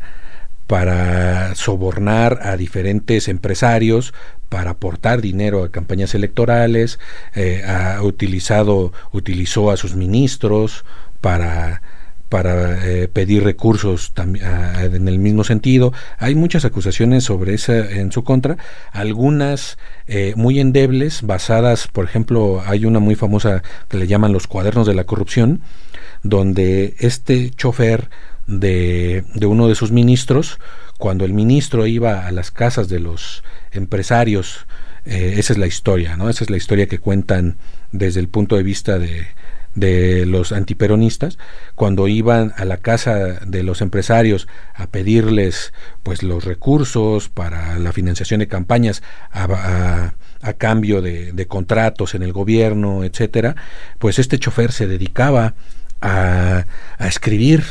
para 0.74 1.54
sobornar 1.54 2.40
a 2.42 2.56
diferentes 2.56 3.28
empresarios 3.28 4.12
para 4.48 4.72
aportar 4.72 5.20
dinero 5.20 5.62
a 5.62 5.70
campañas 5.70 6.16
electorales, 6.16 6.98
eh, 7.36 7.62
ha 7.64 8.02
utilizado, 8.02 8.92
utilizó 9.12 9.70
a 9.70 9.76
sus 9.76 9.94
ministros 9.94 10.84
para 11.20 11.80
para 12.28 12.84
eh, 12.84 13.06
pedir 13.06 13.44
recursos 13.44 14.12
en 14.16 15.06
el 15.06 15.20
mismo 15.20 15.44
sentido. 15.44 15.92
Hay 16.18 16.34
muchas 16.34 16.64
acusaciones 16.64 17.22
sobre 17.22 17.54
esa 17.54 17.88
en 17.88 18.10
su 18.10 18.24
contra, 18.24 18.56
algunas 18.90 19.78
eh, 20.08 20.32
muy 20.34 20.58
endebles, 20.58 21.22
basadas, 21.22 21.86
por 21.86 22.04
ejemplo, 22.04 22.64
hay 22.66 22.84
una 22.84 22.98
muy 22.98 23.14
famosa 23.14 23.62
que 23.88 23.98
le 23.98 24.08
llaman 24.08 24.32
los 24.32 24.48
cuadernos 24.48 24.88
de 24.88 24.94
la 24.94 25.04
corrupción, 25.04 25.60
donde 26.24 26.96
este 26.98 27.50
chofer 27.50 28.10
de, 28.46 29.24
de 29.34 29.46
uno 29.46 29.68
de 29.68 29.74
sus 29.74 29.92
ministros, 29.92 30.58
cuando 30.98 31.24
el 31.24 31.32
ministro 31.32 31.86
iba 31.86 32.26
a 32.26 32.32
las 32.32 32.50
casas 32.50 32.88
de 32.88 33.00
los 33.00 33.42
empresarios, 33.72 34.66
eh, 35.04 35.34
esa 35.38 35.52
es 35.52 35.58
la 35.58 35.66
historia, 35.66 36.16
¿no? 36.16 36.30
Esa 36.30 36.44
es 36.44 36.50
la 36.50 36.56
historia 36.56 36.86
que 36.86 36.98
cuentan 36.98 37.56
desde 37.92 38.20
el 38.20 38.28
punto 38.28 38.56
de 38.56 38.62
vista 38.62 38.98
de, 38.98 39.26
de 39.74 40.24
los 40.26 40.52
antiperonistas 40.52 41.38
cuando 41.74 42.06
iban 42.08 42.52
a 42.56 42.64
la 42.64 42.78
casa 42.78 43.40
de 43.44 43.62
los 43.62 43.80
empresarios 43.80 44.46
a 44.74 44.86
pedirles 44.86 45.72
pues 46.02 46.22
los 46.22 46.44
recursos 46.44 47.28
para 47.28 47.78
la 47.78 47.92
financiación 47.92 48.40
de 48.40 48.48
campañas 48.48 49.02
a, 49.32 49.44
a, 49.44 50.14
a 50.42 50.52
cambio 50.54 51.02
de, 51.02 51.32
de, 51.32 51.46
contratos 51.46 52.14
en 52.14 52.22
el 52.22 52.32
gobierno 52.32 53.04
etcétera 53.04 53.56
pues 53.98 54.18
este 54.18 54.38
chofer 54.38 54.70
se 54.70 54.86
dedicaba 54.86 55.54
a, 56.00 56.66
a 56.98 57.08
escribir 57.08 57.64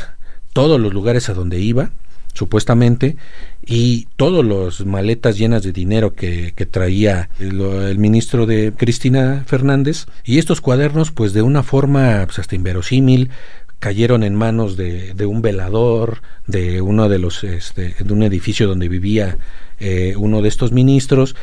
todos 0.54 0.80
los 0.80 0.94
lugares 0.94 1.28
a 1.28 1.34
donde 1.34 1.60
iba 1.60 1.90
supuestamente, 2.34 3.16
y 3.64 4.08
todos 4.16 4.44
los 4.44 4.84
maletas 4.84 5.38
llenas 5.38 5.62
de 5.62 5.72
dinero 5.72 6.14
que, 6.14 6.52
traía 6.70 7.30
el, 7.38 7.96
ministro 7.98 8.44
de 8.44 8.72
Cristina 8.76 9.44
Fernández, 9.46 10.06
y 10.24 10.38
estos 10.38 10.60
cuadernos, 10.60 11.12
pues 11.12 11.32
de 11.32 11.42
una 11.42 11.62
forma 11.62 12.22
pues, 12.26 12.40
hasta 12.40 12.56
inverosímil, 12.56 13.30
cayeron 13.78 14.24
en 14.24 14.34
manos 14.34 14.76
de, 14.76 15.14
un 15.26 15.42
velador 15.42 16.22
de 16.46 16.80
uno 16.80 17.08
de 17.08 17.18
los 17.18 17.44
este, 17.44 17.94
de 17.98 18.12
un 18.12 18.22
edificio 18.22 18.66
donde 18.66 18.88
vivía 18.88 19.38
eh, 19.78 20.14
uno 20.16 20.42
de 20.42 20.48
estos 20.48 20.72
ministros. 20.72 21.36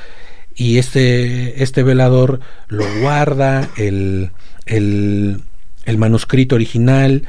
Y 0.55 0.79
este 0.79 1.63
este 1.63 1.83
velador 1.83 2.39
lo 2.67 2.83
guarda 2.99 3.69
el, 3.77 4.31
el, 4.65 5.41
el 5.85 5.97
manuscrito 5.97 6.55
original 6.55 7.23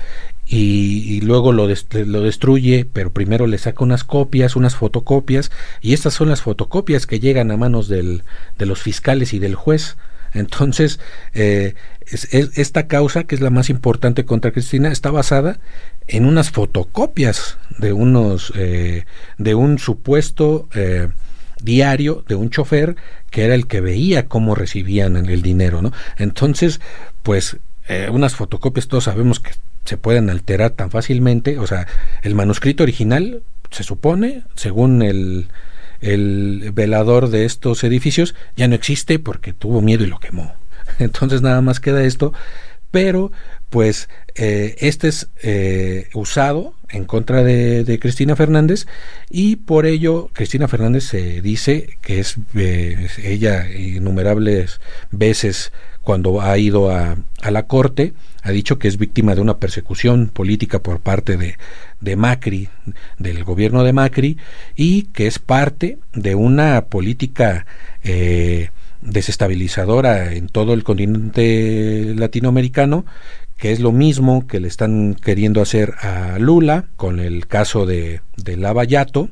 y, 0.55 1.23
luego 1.23 1.53
lo, 1.53 1.67
lo, 1.67 2.21
destruye, 2.21 2.87
pero 2.93 3.11
primero 3.11 3.47
le 3.47 3.57
saca 3.57 3.83
unas 3.83 4.05
copias, 4.05 4.55
unas 4.55 4.77
fotocopias, 4.77 5.51
y 5.81 5.95
estas 5.95 6.13
son 6.13 6.29
las 6.29 6.43
fotocopias 6.43 7.07
que 7.07 7.21
llegan 7.21 7.51
a 7.51 7.57
manos 7.57 7.89
del, 7.89 8.23
de 8.59 8.67
los 8.67 8.83
fiscales 8.83 9.33
y 9.33 9.39
del 9.39 9.55
juez. 9.55 9.97
Entonces, 10.35 11.01
eh, 11.33 11.75
esta 12.11 12.87
causa, 12.87 13.25
que 13.25 13.35
es 13.35 13.41
la 13.41 13.49
más 13.49 13.71
importante 13.71 14.27
contra 14.27 14.51
Cristina, 14.51 14.93
está 14.93 15.11
basada 15.11 15.59
en 16.07 16.27
unas 16.27 16.51
fotocopias 16.51 17.57
de 17.79 17.95
unos, 17.95 18.53
eh, 18.55 19.07
de 19.39 19.55
un 19.55 19.79
supuesto 19.79 20.69
eh, 20.75 21.09
diario 21.63 22.25
de 22.29 22.35
un 22.35 22.51
chofer 22.51 22.97
que 23.31 23.45
era 23.45 23.55
el 23.55 23.67
que 23.67 23.81
veía 23.81 24.27
cómo 24.27 24.55
recibían 24.55 25.17
el 25.17 25.41
dinero, 25.41 25.81
¿no? 25.81 25.93
Entonces, 26.19 26.83
pues, 27.23 27.57
unas 28.11 28.37
fotocopias 28.37 28.89
todos 28.89 29.05
sabemos 29.05 29.39
que 29.41 29.51
se 29.85 29.97
pueden 29.97 30.31
alterar 30.31 30.71
tan 30.71 30.91
fácilmente. 30.91 31.59
O 31.59 31.67
sea, 31.67 31.87
el 32.23 32.35
manuscrito 32.35 32.83
original, 32.83 33.43
se 33.71 33.83
supone, 33.83 34.43
según 34.55 35.03
el, 35.03 35.49
el 36.01 36.71
velador 36.75 37.29
de 37.29 37.45
estos 37.45 37.85
edificios, 37.85 38.35
ya 38.57 38.69
no 38.69 38.75
existe 38.75 39.19
porque 39.19 39.53
tuvo 39.53 39.81
miedo 39.81 40.05
y 40.05 40.09
lo 40.09 40.19
quemó. 40.19 40.55
Entonces 40.99 41.43
nada 41.43 41.61
más 41.61 41.81
queda 41.81 42.05
esto. 42.05 42.33
Pero, 42.91 43.33
pues, 43.73 44.11
eh, 44.35 44.77
este 44.81 45.09
es 45.09 45.31
eh, 45.43 46.11
usado 46.13 46.75
en 46.91 47.07
contra 47.07 47.43
de, 47.43 47.85
de, 47.85 47.99
Cristina 47.99 48.37
Fernández 48.37 48.87
y 49.31 49.57
por 49.57 49.87
ello 49.87 50.29
Cristina 50.35 50.69
Fernández 50.69 51.05
se 51.05 51.41
dice 51.41 51.97
que 52.03 52.21
es 52.21 52.37
eh, 52.55 53.09
ella 53.25 53.67
innumerables 53.71 54.79
veces 55.11 55.73
cuando 56.03 56.43
ha 56.43 56.59
ido 56.59 56.91
a, 56.91 57.17
a 57.41 57.51
la 57.51 57.67
corte, 57.67 58.13
ha 58.43 58.51
dicho 58.51 58.79
que 58.79 58.89
es 58.89 58.99
víctima 58.99 59.35
de 59.35 59.41
una 59.41 59.57
persecución 59.57 60.29
política 60.29 60.81
por 60.81 61.01
parte 61.01 61.39
de, 61.39 61.57
de 62.01 62.17
Macri, 62.17 62.69
del 63.19 63.43
gobierno 63.43 63.85
de 63.85 63.95
Macri, 63.95 64.37
y 64.77 65.05
que 65.05 65.27
es 65.27 65.39
parte 65.39 65.99
de 66.13 66.35
una 66.35 66.87
política 66.87 67.65
eh, 68.03 68.69
desestabilizadora 69.03 70.33
en 70.33 70.49
todo 70.49 70.75
el 70.75 70.85
continente 70.85 72.15
latinoamericano, 72.17 73.05
que 73.63 73.71
es 73.71 73.79
lo 73.79 73.93
mismo 73.93 74.49
que 74.49 74.59
le 74.59 74.67
están 74.67 75.15
queriendo 75.15 75.63
hacer 75.63 75.95
a 76.01 76.37
Lula 76.41 76.87
con 76.97 77.21
el 77.21 77.47
caso 77.47 77.87
de, 77.87 78.21
de 78.37 78.57
Lavallato, 78.57 79.29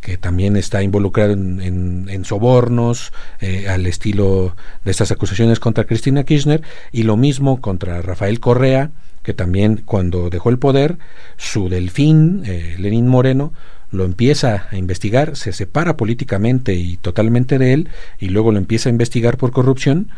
que 0.00 0.16
también 0.16 0.56
está 0.56 0.82
involucrado 0.82 1.34
en, 1.34 2.24
sobornos, 2.24 3.12
eh, 3.42 3.68
al 3.68 3.84
estilo 3.84 4.56
de 4.86 4.90
estas 4.90 5.12
acusaciones 5.12 5.60
contra 5.60 5.84
Cristina 5.84 6.24
Kirchner, 6.24 6.62
y 6.92 7.02
lo 7.02 7.18
mismo 7.18 7.60
contra 7.60 8.00
Rafael 8.00 8.40
Correa, 8.40 8.90
que 9.22 9.34
también 9.34 9.82
cuando 9.84 10.30
dejó 10.30 10.48
el 10.48 10.58
poder, 10.58 10.96
su 11.36 11.68
delfín, 11.68 12.42
eh, 12.46 12.76
Lenín 12.78 13.06
Moreno, 13.06 13.52
lo 13.90 14.06
empieza 14.06 14.66
a 14.70 14.78
investigar, 14.78 15.36
se 15.36 15.52
separa 15.52 15.98
políticamente 15.98 16.72
y 16.72 16.96
totalmente 16.96 17.58
de 17.58 17.74
él, 17.74 17.88
y 18.18 18.30
luego 18.30 18.50
lo 18.50 18.56
empieza 18.56 18.88
a 18.88 18.92
investigar 18.92 19.36
por 19.36 19.52
corrupción. 19.52 20.08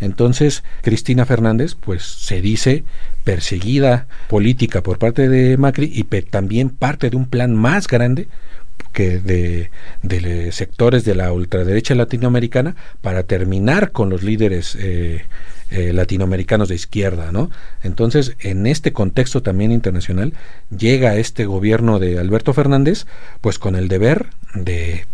Entonces, 0.00 0.64
Cristina 0.82 1.26
Fernández, 1.26 1.74
pues 1.74 2.02
se 2.02 2.40
dice 2.40 2.84
perseguida 3.24 4.06
política 4.28 4.82
por 4.82 4.98
parte 4.98 5.28
de 5.28 5.56
Macri 5.56 5.90
y 5.92 6.04
también 6.22 6.70
parte 6.70 7.10
de 7.10 7.16
un 7.16 7.26
plan 7.26 7.54
más 7.54 7.86
grande 7.86 8.28
que 8.92 9.20
de, 9.20 10.52
sectores 10.52 11.04
de 11.04 11.14
la 11.14 11.32
ultraderecha 11.32 11.94
latinoamericana 11.94 12.74
para 13.00 13.22
terminar 13.22 13.92
con 13.92 14.10
los 14.10 14.22
líderes 14.22 14.76
eh, 14.80 15.24
eh, 15.70 15.92
latinoamericanos 15.92 16.68
de 16.68 16.74
izquierda, 16.74 17.30
¿no? 17.30 17.50
Entonces, 17.82 18.36
en 18.40 18.66
este 18.66 18.92
contexto 18.92 19.42
también 19.42 19.70
internacional, 19.70 20.32
llega 20.76 21.16
este 21.16 21.44
gobierno 21.44 21.98
de 21.98 22.18
Alberto 22.18 22.52
Fernández, 22.52 23.06
pues 23.40 23.58
con 23.58 23.76
el 23.76 23.88
deber 23.88 24.26
de 24.54 25.04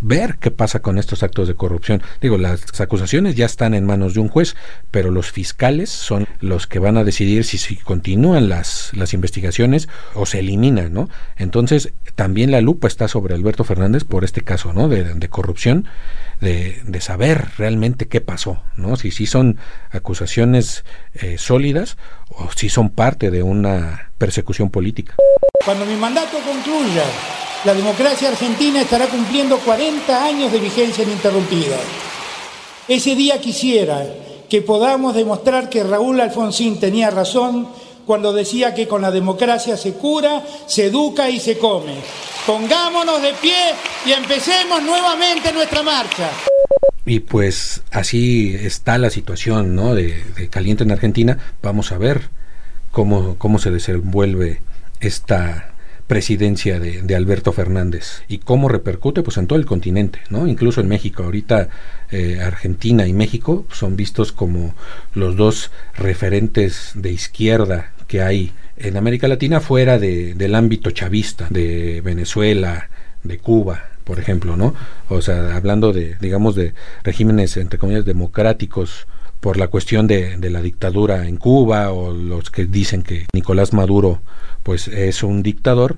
ver 0.00 0.36
qué 0.38 0.50
pasa 0.50 0.80
con 0.80 0.98
estos 0.98 1.22
actos 1.22 1.48
de 1.48 1.54
corrupción. 1.54 2.02
Digo, 2.20 2.38
las 2.38 2.80
acusaciones 2.80 3.34
ya 3.34 3.46
están 3.46 3.74
en 3.74 3.86
manos 3.86 4.14
de 4.14 4.20
un 4.20 4.28
juez, 4.28 4.56
pero 4.90 5.10
los 5.10 5.30
fiscales 5.30 5.90
son 5.90 6.26
los 6.40 6.66
que 6.66 6.78
van 6.78 6.96
a 6.96 7.04
decidir 7.04 7.44
si, 7.44 7.58
si 7.58 7.76
continúan 7.76 8.48
las, 8.48 8.90
las 8.94 9.14
investigaciones 9.14 9.88
o 10.14 10.26
se 10.26 10.40
eliminan, 10.40 10.92
¿no? 10.92 11.08
Entonces, 11.36 11.92
también 12.14 12.50
la 12.50 12.60
lupa 12.60 12.88
está 12.88 13.08
sobre 13.08 13.34
Alberto 13.34 13.64
Fernández 13.64 14.04
por 14.04 14.24
este 14.24 14.42
caso, 14.42 14.72
¿no? 14.72 14.88
De, 14.88 15.14
de 15.14 15.28
corrupción, 15.28 15.86
de, 16.40 16.80
de, 16.84 17.00
saber 17.00 17.46
realmente 17.56 18.08
qué 18.08 18.20
pasó, 18.20 18.62
¿no? 18.76 18.96
Si, 18.96 19.10
si 19.10 19.26
son 19.26 19.58
acusaciones 19.90 20.84
eh, 21.14 21.38
sólidas 21.38 21.96
o 22.28 22.50
si 22.54 22.68
son 22.68 22.90
parte 22.90 23.30
de 23.30 23.42
una 23.42 24.10
persecución 24.18 24.70
política. 24.70 25.14
Cuando 25.64 25.86
mi 25.86 25.96
mandato 25.96 26.38
concluya, 26.44 27.04
la 27.66 27.74
democracia 27.74 28.28
argentina 28.28 28.80
estará 28.80 29.08
cumpliendo 29.08 29.58
40 29.58 30.24
años 30.24 30.52
de 30.52 30.60
vigencia 30.60 31.02
ininterrumpida. 31.02 31.76
Ese 32.86 33.16
día 33.16 33.40
quisiera 33.40 34.06
que 34.48 34.62
podamos 34.62 35.16
demostrar 35.16 35.68
que 35.68 35.82
Raúl 35.82 36.20
Alfonsín 36.20 36.78
tenía 36.78 37.10
razón 37.10 37.66
cuando 38.06 38.32
decía 38.32 38.72
que 38.72 38.86
con 38.86 39.02
la 39.02 39.10
democracia 39.10 39.76
se 39.76 39.94
cura, 39.94 40.44
se 40.68 40.86
educa 40.86 41.28
y 41.28 41.40
se 41.40 41.58
come. 41.58 41.94
Pongámonos 42.46 43.20
de 43.20 43.32
pie 43.32 43.74
y 44.06 44.12
empecemos 44.12 44.80
nuevamente 44.84 45.52
nuestra 45.52 45.82
marcha. 45.82 46.30
Y 47.04 47.18
pues 47.18 47.82
así 47.90 48.54
está 48.54 48.96
la 48.96 49.10
situación 49.10 49.74
¿no? 49.74 49.92
de, 49.96 50.22
caliente 50.50 50.84
en 50.84 50.92
Argentina. 50.92 51.36
Vamos 51.62 51.90
a 51.90 51.98
ver 51.98 52.28
cómo, 52.92 53.34
cómo 53.38 53.58
se 53.58 53.72
desenvuelve 53.72 54.62
esta 55.00 55.72
presidencia 56.06 56.78
de, 56.78 57.16
Alberto 57.16 57.52
Fernández 57.52 58.22
y 58.28 58.38
cómo 58.38 58.68
repercute 58.68 59.22
pues 59.22 59.36
en 59.38 59.46
todo 59.46 59.58
el 59.58 59.66
continente, 59.66 60.20
¿no? 60.30 60.46
Incluso 60.46 60.80
en 60.80 60.88
México. 60.88 61.24
Ahorita 61.24 61.68
eh, 62.10 62.40
Argentina 62.42 63.06
y 63.06 63.12
México 63.12 63.66
son 63.72 63.96
vistos 63.96 64.32
como 64.32 64.74
los 65.14 65.36
dos 65.36 65.70
referentes 65.96 66.92
de 66.94 67.12
izquierda 67.12 67.92
que 68.06 68.22
hay 68.22 68.52
en 68.76 68.96
América 68.96 69.26
Latina 69.28 69.60
fuera 69.60 69.98
de, 69.98 70.34
del 70.34 70.54
ámbito 70.54 70.90
chavista, 70.90 71.46
de 71.50 72.02
Venezuela, 72.02 72.88
de 73.22 73.38
Cuba, 73.38 73.88
por 74.04 74.20
ejemplo, 74.20 74.56
¿no? 74.56 74.74
O 75.08 75.22
sea, 75.22 75.56
hablando 75.56 75.92
de, 75.92 76.16
digamos, 76.20 76.54
de 76.54 76.74
regímenes, 77.02 77.56
entre 77.56 77.78
comillas, 77.78 78.04
democráticos, 78.04 79.06
por 79.40 79.56
la 79.56 79.68
cuestión 79.68 80.06
de, 80.06 80.36
de, 80.36 80.50
la 80.50 80.62
dictadura 80.62 81.26
en 81.26 81.36
Cuba 81.36 81.92
o 81.92 82.12
los 82.12 82.50
que 82.50 82.66
dicen 82.66 83.02
que 83.02 83.26
Nicolás 83.32 83.72
Maduro 83.72 84.20
pues 84.62 84.88
es 84.88 85.22
un 85.22 85.42
dictador 85.42 85.96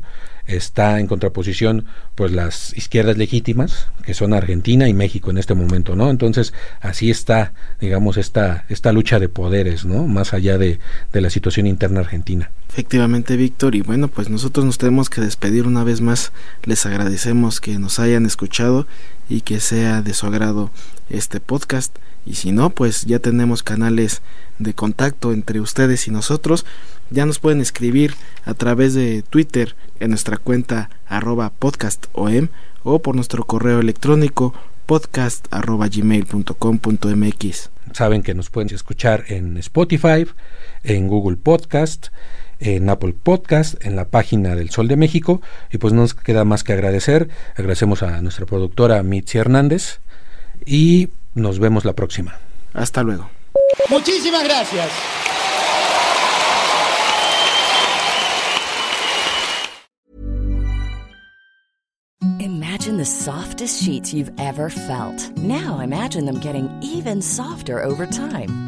está 0.48 0.98
en 0.98 1.06
contraposición 1.06 1.84
pues 2.14 2.32
las 2.32 2.76
izquierdas 2.76 3.16
legítimas 3.18 3.88
que 4.02 4.14
son 4.14 4.32
Argentina 4.32 4.88
y 4.88 4.94
México 4.94 5.30
en 5.30 5.38
este 5.38 5.54
momento 5.54 5.94
no 5.94 6.10
entonces 6.10 6.54
así 6.80 7.10
está 7.10 7.52
digamos 7.80 8.16
esta 8.16 8.64
esta 8.68 8.92
lucha 8.92 9.18
de 9.20 9.28
poderes 9.28 9.84
no 9.84 10.06
más 10.06 10.32
allá 10.32 10.58
de, 10.58 10.80
de 11.12 11.20
la 11.20 11.30
situación 11.30 11.66
interna 11.66 12.00
argentina. 12.00 12.50
Efectivamente 12.70 13.36
Víctor 13.36 13.74
y 13.74 13.82
bueno 13.82 14.08
pues 14.08 14.30
nosotros 14.30 14.64
nos 14.64 14.78
tenemos 14.78 15.10
que 15.10 15.20
despedir 15.20 15.66
una 15.66 15.84
vez 15.84 16.00
más. 16.00 16.32
Les 16.64 16.84
agradecemos 16.86 17.60
que 17.60 17.78
nos 17.78 17.98
hayan 17.98 18.26
escuchado 18.26 18.86
y 19.28 19.42
que 19.42 19.60
sea 19.60 20.00
de 20.00 20.14
su 20.14 20.26
agrado 20.26 20.70
este 21.10 21.40
podcast 21.40 21.96
y 22.26 22.34
si 22.34 22.52
no 22.52 22.70
pues 22.70 23.06
ya 23.06 23.18
tenemos 23.18 23.62
canales 23.62 24.22
de 24.58 24.74
contacto 24.74 25.32
entre 25.32 25.60
ustedes 25.60 26.08
y 26.08 26.10
nosotros 26.10 26.66
ya 27.10 27.24
nos 27.24 27.38
pueden 27.38 27.60
escribir 27.60 28.14
a 28.44 28.54
través 28.54 28.94
de 28.94 29.22
Twitter 29.22 29.76
en 30.00 30.10
nuestra 30.10 30.36
cuenta 30.36 30.90
arroba 31.06 31.50
podcastom 31.50 32.48
o 32.82 32.98
por 33.00 33.14
nuestro 33.14 33.44
correo 33.44 33.80
electrónico 33.80 34.54
podcast 34.88 35.46
arroba 35.50 35.88
gmail.com.mx. 35.88 37.70
Saben 37.92 38.22
que 38.22 38.34
nos 38.34 38.48
pueden 38.48 38.74
escuchar 38.74 39.24
en 39.28 39.58
Spotify, 39.58 40.26
en 40.82 41.08
Google 41.08 41.36
Podcast, 41.36 42.08
en 42.58 42.88
Apple 42.88 43.14
Podcast, 43.22 43.74
en 43.84 43.96
la 43.96 44.08
página 44.08 44.54
del 44.54 44.70
Sol 44.70 44.88
de 44.88 44.96
México. 44.96 45.42
Y 45.70 45.78
pues 45.78 45.92
no 45.92 46.00
nos 46.02 46.14
queda 46.14 46.44
más 46.44 46.64
que 46.64 46.72
agradecer. 46.72 47.28
Agradecemos 47.56 48.02
a 48.02 48.20
nuestra 48.22 48.46
productora 48.46 49.02
Mitzi 49.02 49.36
Hernández 49.38 50.00
y 50.68 51.08
nos 51.34 51.58
vemos 51.58 51.84
la 51.84 51.94
próxima. 51.94 52.36
Hasta 52.74 53.02
luego. 53.02 53.30
Muchísimas 53.88 54.44
gracias. 54.44 54.90
imagine 62.88 62.96
the 62.96 63.04
softest 63.04 63.82
sheets 63.82 64.14
you've 64.14 64.32
ever 64.38 64.70
felt. 64.70 65.36
Now 65.36 65.80
imagine 65.80 66.24
them 66.24 66.38
getting 66.40 66.70
even 66.80 67.20
softer 67.20 67.82
over 67.82 68.06
time. 68.06 68.67